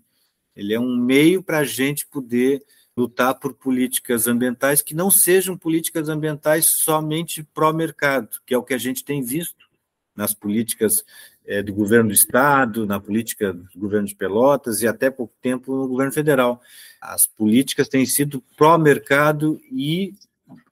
Ele 0.54 0.72
é 0.72 0.78
um 0.78 0.96
meio 0.96 1.42
para 1.42 1.58
a 1.58 1.64
gente 1.64 2.06
poder 2.06 2.62
lutar 2.96 3.40
por 3.40 3.54
políticas 3.54 4.28
ambientais 4.28 4.82
que 4.82 4.94
não 4.94 5.10
sejam 5.10 5.58
políticas 5.58 6.08
ambientais 6.08 6.68
somente 6.68 7.42
pró-mercado, 7.42 8.38
que 8.46 8.54
é 8.54 8.56
o 8.56 8.62
que 8.62 8.74
a 8.74 8.78
gente 8.78 9.04
tem 9.04 9.20
visto 9.20 9.68
nas 10.14 10.32
políticas 10.32 11.04
é, 11.46 11.62
do 11.62 11.72
governo 11.72 12.08
do 12.08 12.14
Estado, 12.14 12.86
na 12.86 13.00
política 13.00 13.52
do 13.52 13.78
governo 13.78 14.06
de 14.06 14.14
Pelotas 14.14 14.82
e 14.82 14.86
até 14.86 15.10
pouco 15.10 15.34
tempo 15.40 15.74
no 15.74 15.88
governo 15.88 16.12
federal. 16.12 16.60
As 17.00 17.26
políticas 17.26 17.88
têm 17.88 18.06
sido 18.06 18.42
pró-mercado 18.56 19.60
e 19.70 20.14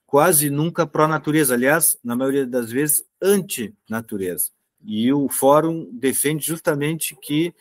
quase 0.06 0.50
nunca 0.50 0.86
pró-natureza, 0.86 1.54
aliás, 1.54 1.98
na 2.02 2.16
maioria 2.16 2.46
das 2.46 2.70
vezes, 2.70 3.04
anti-natureza. 3.20 4.50
E 4.84 5.12
o 5.12 5.28
fórum 5.28 5.88
defende 5.92 6.46
justamente 6.46 7.16
que 7.20 7.52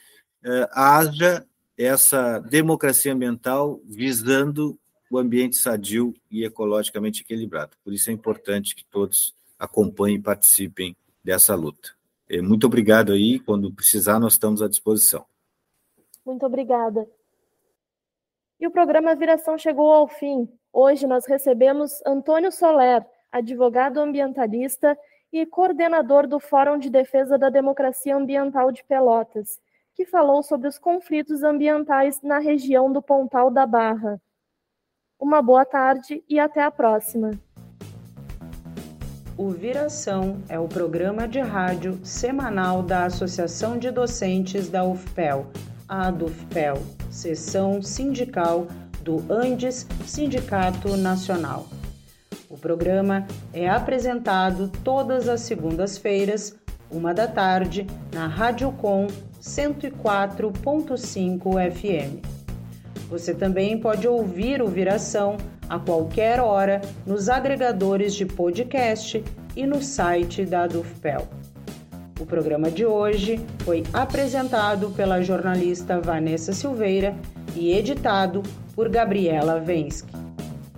eh, 0.44 0.70
haja 0.72 1.46
essa 1.78 2.40
democracia 2.40 3.14
ambiental 3.14 3.82
visando 3.86 4.80
o 5.10 5.18
ambiente 5.18 5.56
sadio 5.56 6.14
e 6.30 6.44
ecologicamente 6.44 7.22
equilibrado. 7.22 7.72
Por 7.84 7.94
isso 7.94 8.10
é 8.10 8.14
importante 8.14 8.76
que 8.76 8.86
todos 8.86 9.34
acompanhem 9.58 10.18
e 10.18 10.22
participem 10.22 10.96
dessa 11.24 11.56
luta. 11.56 11.97
Eh, 12.30 12.42
muito 12.42 12.68
obrigado 12.68 13.14
aí. 13.14 13.40
Quando 13.40 13.74
precisar, 13.74 14.20
nós 14.20 14.34
estamos 14.34 14.62
à 14.62 14.68
disposição. 14.68 15.26
Muito 16.26 16.46
obrigada. 16.46 17.08
E 18.60 18.68
o 18.68 18.72
programa 18.72 19.16
Viração 19.16 19.58
chegou 19.58 19.92
ao 19.92 20.08
fim. 20.08 20.50
Hoje 20.74 21.08
nós 21.08 21.26
recebemos 21.26 22.02
Antônio 22.06 22.52
Soler, 22.52 23.06
advogado 23.32 24.00
ambientalista 24.00 24.98
e 25.32 25.46
coordenador 25.46 26.28
do 26.28 26.40
Fórum 26.40 26.78
de 26.78 26.90
Defesa 26.90 27.38
da 27.38 27.50
Democracia 27.50 28.16
Ambiental 28.16 28.72
de 28.72 28.84
Pelotas, 28.84 29.60
que 29.96 30.06
falou 30.06 30.42
sobre 30.42 30.68
os 30.68 30.78
conflitos 30.78 31.44
ambientais 31.44 32.22
na 32.22 32.40
região 32.40 32.92
do 32.92 33.02
Pontal 33.02 33.52
da 33.52 33.66
Barra. 33.66 34.22
Uma 35.20 35.42
boa 35.42 35.66
tarde 35.66 36.24
e 36.28 36.40
até 36.40 36.62
a 36.62 36.72
próxima. 36.72 37.32
O 39.38 39.52
Viração 39.52 40.42
é 40.50 40.60
o 40.60 40.68
programa 40.68 41.28
de 41.28 41.40
rádio 41.40 42.00
semanal 42.04 42.82
da 42.82 43.06
Associação 43.06 43.78
de 43.78 43.92
Docentes 43.92 44.68
da 44.68 44.84
UFPEL, 44.84 45.46
a 45.88 46.08
ADUFPEL, 46.08 46.82
seção 47.12 47.80
sindical 47.84 48.66
do 49.04 49.24
Andes 49.32 49.86
Sindicato 50.08 50.98
Nacional. 50.98 51.68
O 52.50 52.58
programa 52.58 53.28
é 53.54 53.70
apresentado 53.70 54.72
todas 54.84 55.30
as 55.30 55.42
segundas-feiras, 55.42 56.56
uma 56.90 57.14
da 57.14 57.28
tarde, 57.28 57.86
na 58.12 58.26
Rádio 58.26 58.72
Com 58.72 59.06
104.5 59.40 61.72
FM. 61.72 62.26
Você 63.08 63.36
também 63.36 63.80
pode 63.80 64.08
ouvir 64.08 64.64
o 64.64 64.68
Viração 64.68 65.38
a 65.70 65.78
qualquer 65.78 66.40
hora 66.40 66.82
nos 67.06 67.30
agregadores 67.30 68.14
de 68.14 68.26
podcast 68.26 69.24
e 69.56 69.66
no 69.66 69.82
site 69.82 70.46
da 70.46 70.68
Dufpel. 70.68 71.28
O 72.20 72.26
programa 72.26 72.72
de 72.72 72.86
hoje 72.86 73.40
foi 73.60 73.84
apresentado 73.94 74.90
pela 74.92 75.22
jornalista 75.22 76.00
Vanessa 76.00 76.54
Silveira 76.54 77.16
e 77.56 77.74
editado 77.74 78.42
por 78.74 78.90
Gabriela 78.90 79.60
Vensky. 79.60 80.12